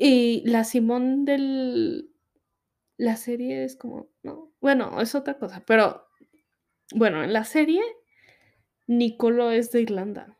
Y 0.04 0.42
la 0.46 0.64
Simón 0.64 1.24
del... 1.24 2.10
La 2.96 3.14
serie 3.14 3.62
es 3.62 3.76
como, 3.76 4.08
no, 4.24 4.52
bueno, 4.60 5.00
es 5.00 5.14
otra 5.14 5.38
cosa, 5.38 5.62
pero 5.64 6.08
bueno, 6.92 7.22
en 7.22 7.32
la 7.32 7.44
serie 7.44 7.82
Nicolo 8.88 9.52
es 9.52 9.70
de 9.70 9.82
Irlanda. 9.82 10.36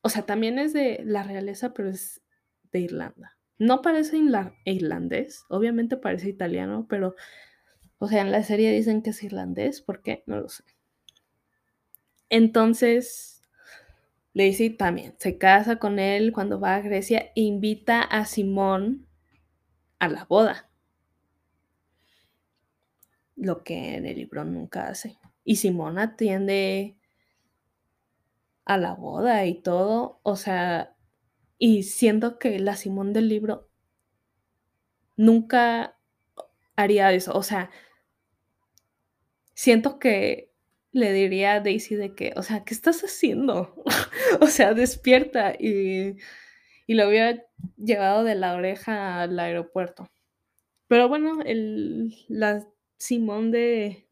O 0.00 0.10
sea, 0.10 0.22
también 0.26 0.60
es 0.60 0.72
de 0.72 1.02
la 1.04 1.24
realeza, 1.24 1.74
pero 1.74 1.90
es 1.90 2.22
de 2.70 2.78
Irlanda. 2.78 3.36
No 3.58 3.82
parece 3.82 4.16
irlandés, 4.64 5.44
obviamente 5.48 5.96
parece 5.96 6.28
italiano, 6.28 6.86
pero, 6.88 7.16
o 7.98 8.06
sea, 8.06 8.22
en 8.22 8.30
la 8.30 8.44
serie 8.44 8.70
dicen 8.72 9.02
que 9.02 9.10
es 9.10 9.24
irlandés, 9.24 9.80
¿por 9.80 10.02
qué? 10.02 10.22
No 10.26 10.38
lo 10.38 10.48
sé. 10.48 10.62
Entonces, 12.28 13.33
Lacey 14.34 14.70
también 14.70 15.14
se 15.18 15.38
casa 15.38 15.76
con 15.76 16.00
él 16.00 16.32
cuando 16.32 16.58
va 16.58 16.74
a 16.74 16.80
Grecia 16.80 17.32
e 17.36 17.40
invita 17.42 18.02
a 18.02 18.26
Simón 18.26 19.06
a 20.00 20.08
la 20.08 20.24
boda. 20.24 20.68
Lo 23.36 23.62
que 23.62 23.94
en 23.94 24.06
el 24.06 24.16
libro 24.16 24.44
nunca 24.44 24.88
hace. 24.88 25.18
Y 25.44 25.56
Simón 25.56 25.98
atiende 25.98 26.96
a 28.64 28.76
la 28.76 28.94
boda 28.94 29.46
y 29.46 29.54
todo. 29.54 30.20
O 30.24 30.34
sea, 30.34 30.96
y 31.56 31.84
siento 31.84 32.38
que 32.40 32.58
la 32.58 32.74
Simón 32.74 33.12
del 33.12 33.28
libro 33.28 33.70
nunca 35.16 35.96
haría 36.74 37.12
eso. 37.12 37.34
O 37.34 37.44
sea, 37.44 37.70
siento 39.54 40.00
que 40.00 40.53
le 40.94 41.12
diría 41.12 41.54
a 41.54 41.60
Daisy 41.60 41.96
de 41.96 42.14
que, 42.14 42.32
o 42.36 42.42
sea, 42.42 42.64
¿qué 42.64 42.72
estás 42.72 43.02
haciendo? 43.02 43.74
o 44.40 44.46
sea, 44.46 44.74
despierta 44.74 45.54
y, 45.58 46.16
y 46.86 46.94
lo 46.94 47.08
hubiera 47.08 47.44
llevado 47.76 48.24
de 48.24 48.36
la 48.36 48.54
oreja 48.54 49.22
al 49.22 49.38
aeropuerto. 49.38 50.08
Pero 50.88 51.08
bueno, 51.08 51.42
el, 51.44 52.14
la 52.28 52.66
Simón 52.98 53.50
de, 53.50 54.08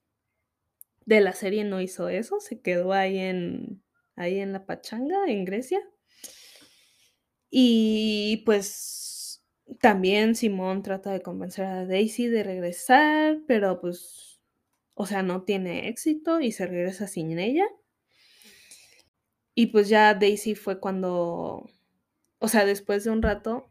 de 1.07 1.21
la 1.21 1.33
serie 1.33 1.65
no 1.65 1.81
hizo 1.81 2.09
eso, 2.09 2.41
se 2.41 2.61
quedó 2.61 2.93
ahí 2.93 3.19
en, 3.19 3.83
ahí 4.17 4.41
en 4.41 4.53
la 4.53 4.67
pachanga, 4.67 5.27
en 5.29 5.45
Grecia. 5.45 5.81
Y 7.51 8.43
pues 8.45 9.45
también 9.81 10.35
Simón 10.35 10.83
trata 10.83 11.13
de 11.13 11.23
convencer 11.23 11.65
a 11.67 11.87
Daisy 11.87 12.27
de 12.27 12.43
regresar, 12.43 13.39
pero 13.47 13.81
pues 13.81 14.32
o 14.95 15.07
sea, 15.07 15.23
no 15.23 15.43
tiene 15.43 15.89
éxito 15.89 16.41
y 16.41 16.53
se 16.53 16.67
regresa 16.67 17.07
sin 17.07 17.39
ella. 17.39 17.67
Y 19.55 19.67
pues 19.67 19.89
ya 19.89 20.15
Daisy 20.15 20.55
fue 20.55 20.81
cuando, 20.81 21.71
o 22.39 22.49
sea, 22.49 22.65
después 22.65 23.05
de 23.05 23.11
un 23.11 23.23
rato, 23.23 23.71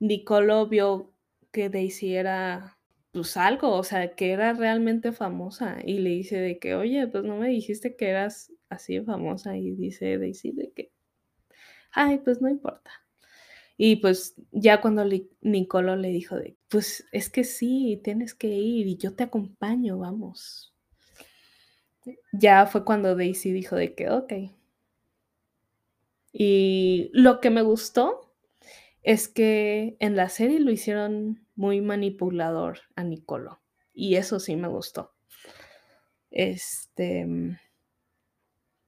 Nicolo 0.00 0.68
vio 0.68 1.14
que 1.52 1.68
Daisy 1.70 2.14
era 2.14 2.78
pues 3.12 3.36
algo, 3.36 3.72
o 3.72 3.82
sea, 3.84 4.14
que 4.14 4.32
era 4.32 4.52
realmente 4.52 5.12
famosa 5.12 5.78
y 5.84 5.98
le 5.98 6.10
dice 6.10 6.38
de 6.38 6.58
que, 6.58 6.74
oye, 6.74 7.06
pues 7.08 7.24
no 7.24 7.36
me 7.36 7.48
dijiste 7.48 7.96
que 7.96 8.08
eras 8.08 8.52
así 8.68 9.00
famosa 9.00 9.56
y 9.56 9.72
dice 9.72 10.18
Daisy 10.18 10.52
de 10.52 10.72
que, 10.72 10.92
ay, 11.92 12.18
pues 12.18 12.40
no 12.40 12.48
importa. 12.48 12.90
Y 13.80 13.96
pues 13.96 14.34
ya 14.50 14.80
cuando 14.80 15.04
Nicolo 15.40 15.94
le 15.94 16.08
dijo 16.08 16.36
de, 16.36 16.56
pues 16.68 17.06
es 17.12 17.30
que 17.30 17.44
sí, 17.44 18.00
tienes 18.02 18.34
que 18.34 18.48
ir 18.48 18.88
y 18.88 18.96
yo 18.96 19.14
te 19.14 19.22
acompaño, 19.22 19.98
vamos. 19.98 20.74
Ya 22.32 22.66
fue 22.66 22.84
cuando 22.84 23.14
Daisy 23.14 23.52
dijo 23.52 23.76
de 23.76 23.94
que, 23.94 24.10
ok. 24.10 24.32
Y 26.32 27.10
lo 27.12 27.38
que 27.40 27.50
me 27.50 27.62
gustó 27.62 28.34
es 29.04 29.28
que 29.28 29.96
en 30.00 30.16
la 30.16 30.28
serie 30.28 30.58
lo 30.58 30.72
hicieron 30.72 31.46
muy 31.54 31.80
manipulador 31.80 32.80
a 32.96 33.04
Nicolo. 33.04 33.60
Y 33.94 34.16
eso 34.16 34.40
sí 34.40 34.56
me 34.56 34.66
gustó. 34.66 35.14
Este. 36.32 37.28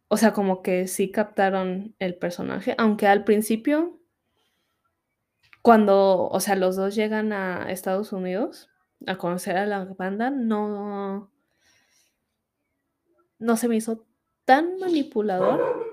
O 0.09 0.17
sea, 0.17 0.33
como 0.33 0.63
que 0.63 0.89
sí 0.89 1.13
captaron 1.13 1.95
el 2.01 2.17
personaje, 2.17 2.75
aunque 2.77 3.07
al 3.07 3.23
principio 3.23 4.00
cuando, 5.63 6.29
o 6.29 6.41
sea, 6.41 6.57
los 6.57 6.77
dos 6.77 6.95
llegan 6.95 7.33
a 7.33 7.71
Estados 7.71 8.13
Unidos 8.13 8.69
a 9.07 9.17
conocer 9.17 9.57
a 9.57 9.67
la 9.67 9.85
banda, 9.85 10.31
no, 10.31 11.31
no 13.39 13.57
se 13.57 13.69
me 13.69 13.77
hizo 13.77 14.07
tan 14.45 14.79
manipulador. 14.79 15.91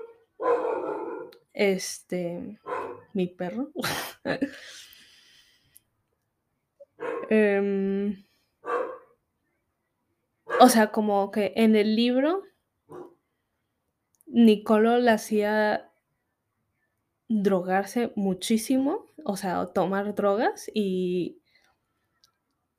Este, 1.52 2.60
mi 3.12 3.26
perro. 3.26 3.70
Em, 7.30 8.24
o 10.60 10.68
sea, 10.70 10.90
como 10.90 11.30
que 11.30 11.52
en 11.56 11.76
el 11.76 11.94
libro, 11.94 12.42
Nicolo 14.26 14.98
le 14.98 15.10
hacía 15.10 15.87
drogarse 17.28 18.12
muchísimo, 18.16 19.06
o 19.24 19.36
sea, 19.36 19.66
tomar 19.66 20.14
drogas 20.14 20.70
y, 20.74 21.38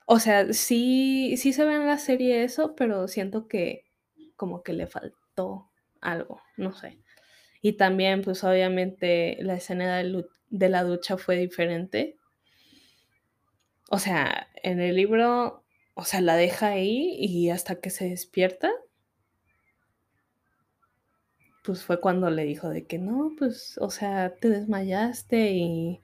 o 0.06 0.20
sea, 0.20 0.54
sí, 0.54 1.36
sí 1.38 1.54
se 1.54 1.66
ve 1.66 1.76
en 1.76 1.86
la 1.86 2.00
serie 2.00 2.44
eso, 2.44 2.76
pero 2.76 3.08
siento 3.08 3.48
que 3.48 3.86
como 4.36 4.64
que 4.64 4.74
le 4.74 4.88
faltó 4.88 5.70
algo, 6.02 6.42
no 6.58 6.74
sé. 6.74 6.98
Y 7.62 7.74
también, 7.74 8.22
pues 8.22 8.44
obviamente 8.44 9.38
la 9.42 9.56
escena 9.56 9.98
de, 9.98 10.26
de 10.50 10.70
la 10.70 10.84
ducha 10.84 11.18
fue 11.18 11.38
diferente. 11.38 12.18
O 13.92 14.00
sea, 14.00 14.48
en 14.64 14.80
el 14.80 14.96
libro, 14.96 15.64
o 15.94 16.06
sea, 16.06 16.22
la 16.22 16.36
deja 16.36 16.70
ahí 16.70 17.16
y 17.20 17.50
hasta 17.50 17.80
que 17.82 17.90
se 17.90 18.10
despierta, 18.10 18.72
pues 21.70 21.84
fue 21.84 22.02
cuando 22.02 22.32
le 22.32 22.46
dijo 22.46 22.68
de 22.70 22.88
que 22.88 22.98
no, 22.98 23.32
pues, 23.38 23.78
o 23.78 23.92
sea, 23.92 24.34
te 24.34 24.50
desmayaste 24.50 25.52
y, 25.52 26.02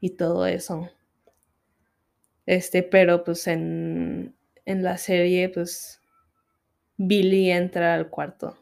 y 0.00 0.10
todo 0.16 0.46
eso. 0.46 0.90
Este, 2.46 2.82
pero 2.82 3.22
pues 3.22 3.46
en, 3.46 4.34
en 4.64 4.82
la 4.82 4.98
serie, 4.98 5.48
pues 5.48 6.00
Billy 6.96 7.50
entra 7.50 7.94
al 7.94 8.10
cuarto 8.10 8.58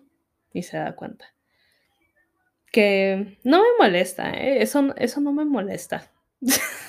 y 0.52 0.62
se 0.62 0.76
da 0.76 0.94
cuenta. 0.94 1.26
Que 2.72 3.38
no 3.44 3.58
me 3.62 3.68
molesta, 3.78 4.32
¿eh? 4.32 4.60
Eso 4.60 4.92
eso 4.96 5.20
no 5.20 5.32
me 5.32 5.44
molesta. 5.44 6.10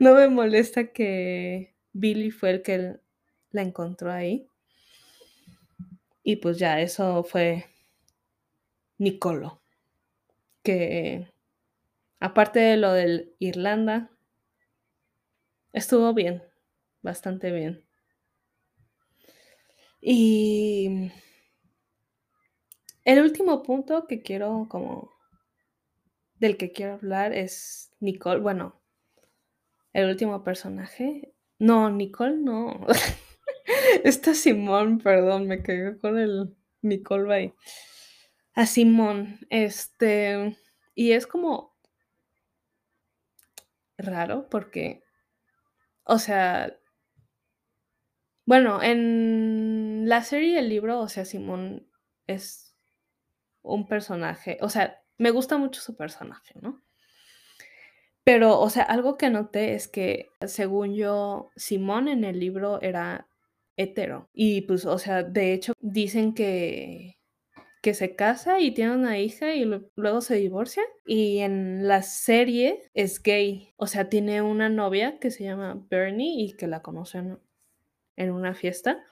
No 0.00 0.14
me 0.14 0.28
molesta 0.28 0.92
que 0.92 1.74
Billy 1.92 2.30
fue 2.30 2.50
el 2.50 2.62
que 2.62 2.96
la 3.50 3.62
encontró 3.62 4.10
ahí. 4.12 4.48
Y 6.22 6.36
pues 6.36 6.58
ya, 6.58 6.80
eso 6.80 7.24
fue 7.24 7.66
Nicolo. 8.98 9.60
Que 10.62 11.28
aparte 12.20 12.60
de 12.60 12.76
lo 12.76 12.92
del 12.92 13.34
Irlanda 13.38 14.10
estuvo 15.72 16.14
bien, 16.14 16.42
bastante 17.02 17.50
bien. 17.50 17.84
Y 20.00 21.10
el 23.04 23.20
último 23.20 23.62
punto 23.62 24.06
que 24.06 24.22
quiero 24.22 24.66
como 24.68 25.10
del 26.38 26.56
que 26.56 26.72
quiero 26.72 26.94
hablar 26.94 27.32
es 27.32 27.92
Nicole, 28.00 28.40
bueno, 28.40 28.80
el 29.92 30.08
último 30.08 30.42
personaje. 30.42 31.34
No, 31.58 31.90
Nicole 31.90 32.36
no. 32.36 32.86
Está 34.04 34.34
Simón, 34.34 34.98
perdón, 34.98 35.46
me 35.46 35.62
quedé 35.62 35.98
con 35.98 36.18
el 36.18 36.56
Nicole 36.82 37.24
Bay. 37.24 37.54
A 38.54 38.66
Simón, 38.66 39.38
este, 39.48 40.58
y 40.94 41.12
es 41.12 41.26
como 41.26 41.74
raro 43.96 44.48
porque, 44.50 45.02
o 46.04 46.18
sea, 46.18 46.76
bueno, 48.44 48.82
en 48.82 50.08
la 50.08 50.22
serie 50.22 50.50
y 50.50 50.56
el 50.56 50.68
libro, 50.68 51.00
o 51.00 51.08
sea, 51.08 51.24
Simón 51.24 51.88
es 52.26 52.76
un 53.62 53.86
personaje, 53.86 54.58
o 54.60 54.68
sea, 54.68 55.00
me 55.16 55.30
gusta 55.30 55.56
mucho 55.56 55.80
su 55.80 55.96
personaje, 55.96 56.54
¿no? 56.60 56.82
Pero, 58.24 58.60
o 58.60 58.70
sea, 58.70 58.84
algo 58.84 59.16
que 59.16 59.30
noté 59.30 59.74
es 59.74 59.88
que, 59.88 60.30
según 60.46 60.94
yo, 60.94 61.50
Simón 61.56 62.08
en 62.08 62.24
el 62.24 62.38
libro 62.38 62.80
era 62.82 63.28
hetero. 63.76 64.28
Y 64.32 64.62
pues, 64.62 64.84
o 64.86 64.98
sea, 64.98 65.22
de 65.22 65.52
hecho, 65.52 65.72
dicen 65.80 66.34
que, 66.34 67.18
que 67.82 67.94
se 67.94 68.14
casa 68.16 68.60
y 68.60 68.72
tiene 68.72 68.94
una 68.94 69.18
hija 69.18 69.54
y 69.54 69.64
luego 69.96 70.20
se 70.20 70.36
divorcia. 70.36 70.82
Y 71.06 71.38
en 71.38 71.88
la 71.88 72.02
serie 72.02 72.90
es 72.94 73.22
gay. 73.22 73.74
O 73.76 73.86
sea, 73.86 74.08
tiene 74.08 74.42
una 74.42 74.68
novia 74.68 75.18
que 75.18 75.30
se 75.30 75.44
llama 75.44 75.84
Bernie 75.90 76.44
y 76.44 76.56
que 76.56 76.66
la 76.66 76.82
conocen 76.82 77.38
en 78.16 78.30
una 78.30 78.54
fiesta. 78.54 79.02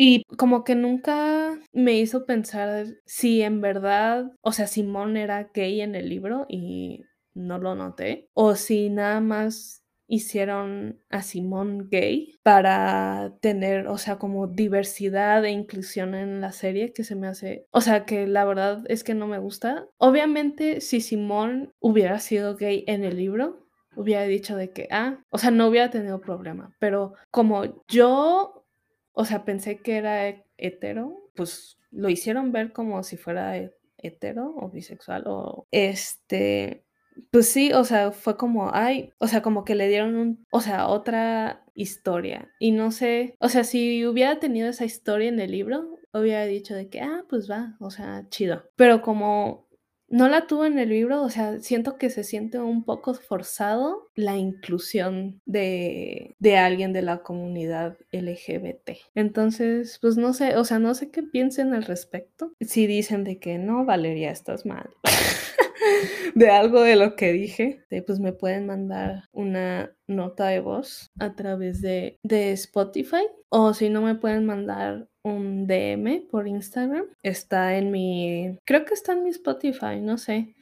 Y 0.00 0.22
como 0.36 0.62
que 0.62 0.76
nunca 0.76 1.58
me 1.72 1.94
hizo 1.98 2.24
pensar 2.24 2.86
si 3.04 3.42
en 3.42 3.60
verdad, 3.60 4.30
o 4.42 4.52
sea, 4.52 4.68
Simón 4.68 5.16
era 5.16 5.50
gay 5.52 5.80
en 5.80 5.96
el 5.96 6.08
libro 6.08 6.46
y 6.48 7.04
no 7.34 7.58
lo 7.58 7.74
noté, 7.74 8.28
o 8.32 8.54
si 8.54 8.90
nada 8.90 9.20
más 9.20 9.84
hicieron 10.08 11.00
a 11.10 11.22
Simón 11.22 11.88
gay 11.90 12.34
para 12.42 13.34
tener, 13.40 13.86
o 13.88 13.98
sea, 13.98 14.16
como 14.18 14.46
diversidad 14.48 15.44
e 15.44 15.50
inclusión 15.50 16.14
en 16.14 16.40
la 16.40 16.52
serie 16.52 16.92
que 16.92 17.04
se 17.04 17.14
me 17.14 17.28
hace, 17.28 17.66
o 17.70 17.80
sea, 17.80 18.04
que 18.06 18.26
la 18.26 18.44
verdad 18.44 18.82
es 18.88 19.04
que 19.04 19.14
no 19.14 19.26
me 19.26 19.38
gusta. 19.38 19.86
Obviamente, 19.98 20.80
si 20.80 21.00
Simón 21.00 21.72
hubiera 21.80 22.18
sido 22.20 22.56
gay 22.56 22.84
en 22.88 23.04
el 23.04 23.16
libro, 23.16 23.66
hubiera 23.96 24.22
dicho 24.24 24.56
de 24.56 24.70
que, 24.72 24.88
ah, 24.90 25.22
o 25.30 25.38
sea, 25.38 25.50
no 25.50 25.68
hubiera 25.68 25.90
tenido 25.90 26.20
problema, 26.20 26.74
pero 26.80 27.14
como 27.30 27.84
yo 27.88 28.64
o 29.12 29.24
sea, 29.24 29.44
pensé 29.44 29.78
que 29.82 29.96
era 29.96 30.28
he- 30.28 30.44
hetero, 30.58 31.30
pues 31.34 31.76
lo 31.90 32.08
hicieron 32.08 32.52
ver 32.52 32.72
como 32.72 33.02
si 33.02 33.16
fuera 33.16 33.56
he- 33.58 33.74
hetero 33.96 34.54
o 34.56 34.70
bisexual 34.70 35.24
o 35.26 35.66
este, 35.72 36.84
pues 37.30 37.48
sí, 37.48 37.72
o 37.72 37.84
sea, 37.84 38.12
fue 38.12 38.36
como, 38.36 38.74
ay, 38.74 39.12
o 39.18 39.26
sea, 39.26 39.42
como 39.42 39.64
que 39.64 39.74
le 39.74 39.88
dieron 39.88 40.16
un, 40.16 40.46
o 40.50 40.60
sea, 40.60 40.88
otra 40.88 41.64
historia 41.74 42.50
y 42.58 42.72
no 42.72 42.90
sé, 42.90 43.36
o 43.38 43.48
sea, 43.48 43.64
si 43.64 44.04
hubiera 44.06 44.40
tenido 44.40 44.68
esa 44.68 44.84
historia 44.84 45.28
en 45.28 45.40
el 45.40 45.52
libro, 45.52 45.98
hubiera 46.12 46.44
dicho 46.44 46.74
de 46.74 46.88
que, 46.88 47.00
ah, 47.00 47.24
pues 47.28 47.50
va, 47.50 47.76
o 47.80 47.90
sea, 47.90 48.26
chido, 48.30 48.64
pero 48.76 49.02
como 49.02 49.68
no 50.10 50.28
la 50.28 50.46
tuvo 50.46 50.64
en 50.64 50.78
el 50.78 50.88
libro, 50.88 51.22
o 51.22 51.28
sea, 51.28 51.60
siento 51.60 51.98
que 51.98 52.08
se 52.08 52.24
siente 52.24 52.58
un 52.58 52.82
poco 52.84 53.12
forzado 53.14 54.08
la 54.14 54.36
inclusión 54.36 55.40
de, 55.44 56.34
de 56.38 56.56
alguien 56.56 56.92
de 56.92 57.02
la 57.02 57.18
comunidad 57.18 57.98
LGBT. 58.10 58.92
Entonces, 59.14 59.98
pues 60.00 60.16
no 60.16 60.32
sé, 60.32 60.56
o 60.56 60.64
sea, 60.64 60.78
no 60.78 60.94
sé 60.94 61.10
qué 61.10 61.22
piensen 61.22 61.74
al 61.74 61.84
respecto. 61.84 62.52
Si 62.60 62.86
dicen 62.86 63.22
de 63.24 63.38
que 63.38 63.58
no, 63.58 63.84
Valeria, 63.84 64.30
estás 64.30 64.64
mal. 64.64 64.88
de 66.34 66.50
algo 66.50 66.82
de 66.82 66.96
lo 66.96 67.16
que 67.16 67.32
dije, 67.32 67.84
pues 68.06 68.20
me 68.20 68.32
pueden 68.32 68.66
mandar 68.66 69.24
una 69.32 69.94
nota 70.06 70.48
de 70.48 70.60
voz 70.60 71.10
a 71.18 71.34
través 71.34 71.80
de, 71.80 72.18
de 72.22 72.52
Spotify 72.52 73.26
o 73.48 73.74
si 73.74 73.88
no 73.88 74.02
me 74.02 74.14
pueden 74.14 74.46
mandar 74.46 75.08
un 75.22 75.66
DM 75.66 76.26
por 76.30 76.48
Instagram. 76.48 77.06
Está 77.22 77.76
en 77.76 77.90
mi, 77.90 78.58
creo 78.64 78.84
que 78.84 78.94
está 78.94 79.12
en 79.12 79.24
mi 79.24 79.30
Spotify, 79.30 80.00
no 80.00 80.18
sé, 80.18 80.54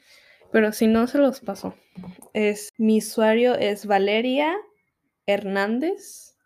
pero 0.53 0.73
si 0.73 0.87
no 0.87 1.07
se 1.07 1.19
los 1.19 1.41
paso. 1.41 1.75
Es 2.33 2.71
mi 2.79 2.99
usuario 2.99 3.55
es 3.55 3.87
Valeria 3.87 4.55
Hernández 5.27 6.37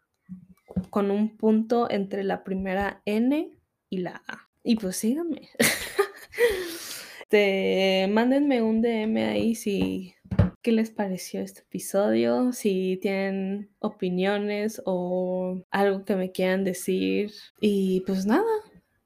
con 0.91 1.11
un 1.11 1.37
punto 1.37 1.91
entre 1.91 2.25
la 2.25 2.45
primera 2.45 3.03
N 3.05 3.51
y 3.89 3.99
la 3.99 4.23
A. 4.27 4.49
Y 4.63 4.77
pues 4.77 4.97
síganme. 4.97 5.49
Este, 7.33 8.09
mándenme 8.13 8.61
un 8.61 8.83
DM 8.83 9.19
ahí 9.19 9.55
si 9.55 10.17
qué 10.63 10.73
les 10.73 10.91
pareció 10.91 11.41
este 11.41 11.61
episodio, 11.61 12.53
si 12.53 12.99
tienen 13.01 13.71
opiniones 13.79 14.83
o 14.85 15.63
algo 15.71 16.05
que 16.05 16.17
me 16.17 16.33
quieran 16.33 16.65
decir. 16.65 17.31
Y 17.61 18.01
pues 18.01 18.27
nada, 18.27 18.51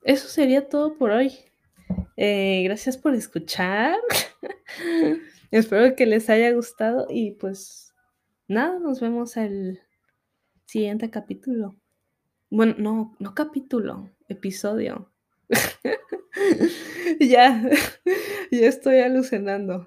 eso 0.05 0.27
sería 0.29 0.71
todo 0.71 0.97
por 0.97 1.11
hoy. 1.11 1.33
Eh, 2.17 2.63
gracias 2.65 2.97
por 2.97 3.15
escuchar. 3.15 3.99
Espero 5.51 5.95
que 5.95 6.07
les 6.07 6.31
haya 6.31 6.51
gustado 6.53 7.07
y 7.11 7.33
pues 7.33 7.93
nada, 8.49 8.79
nos 8.79 9.01
vemos 9.01 9.37
el 9.37 9.81
siguiente 10.65 11.11
capítulo. 11.11 11.77
Bueno, 12.49 12.75
no, 12.79 13.17
no 13.19 13.35
capítulo, 13.35 14.09
episodio. 14.29 15.14
ya, 17.21 17.63
ya 18.51 18.69
estoy 18.69 18.99
alucinando. 19.01 19.83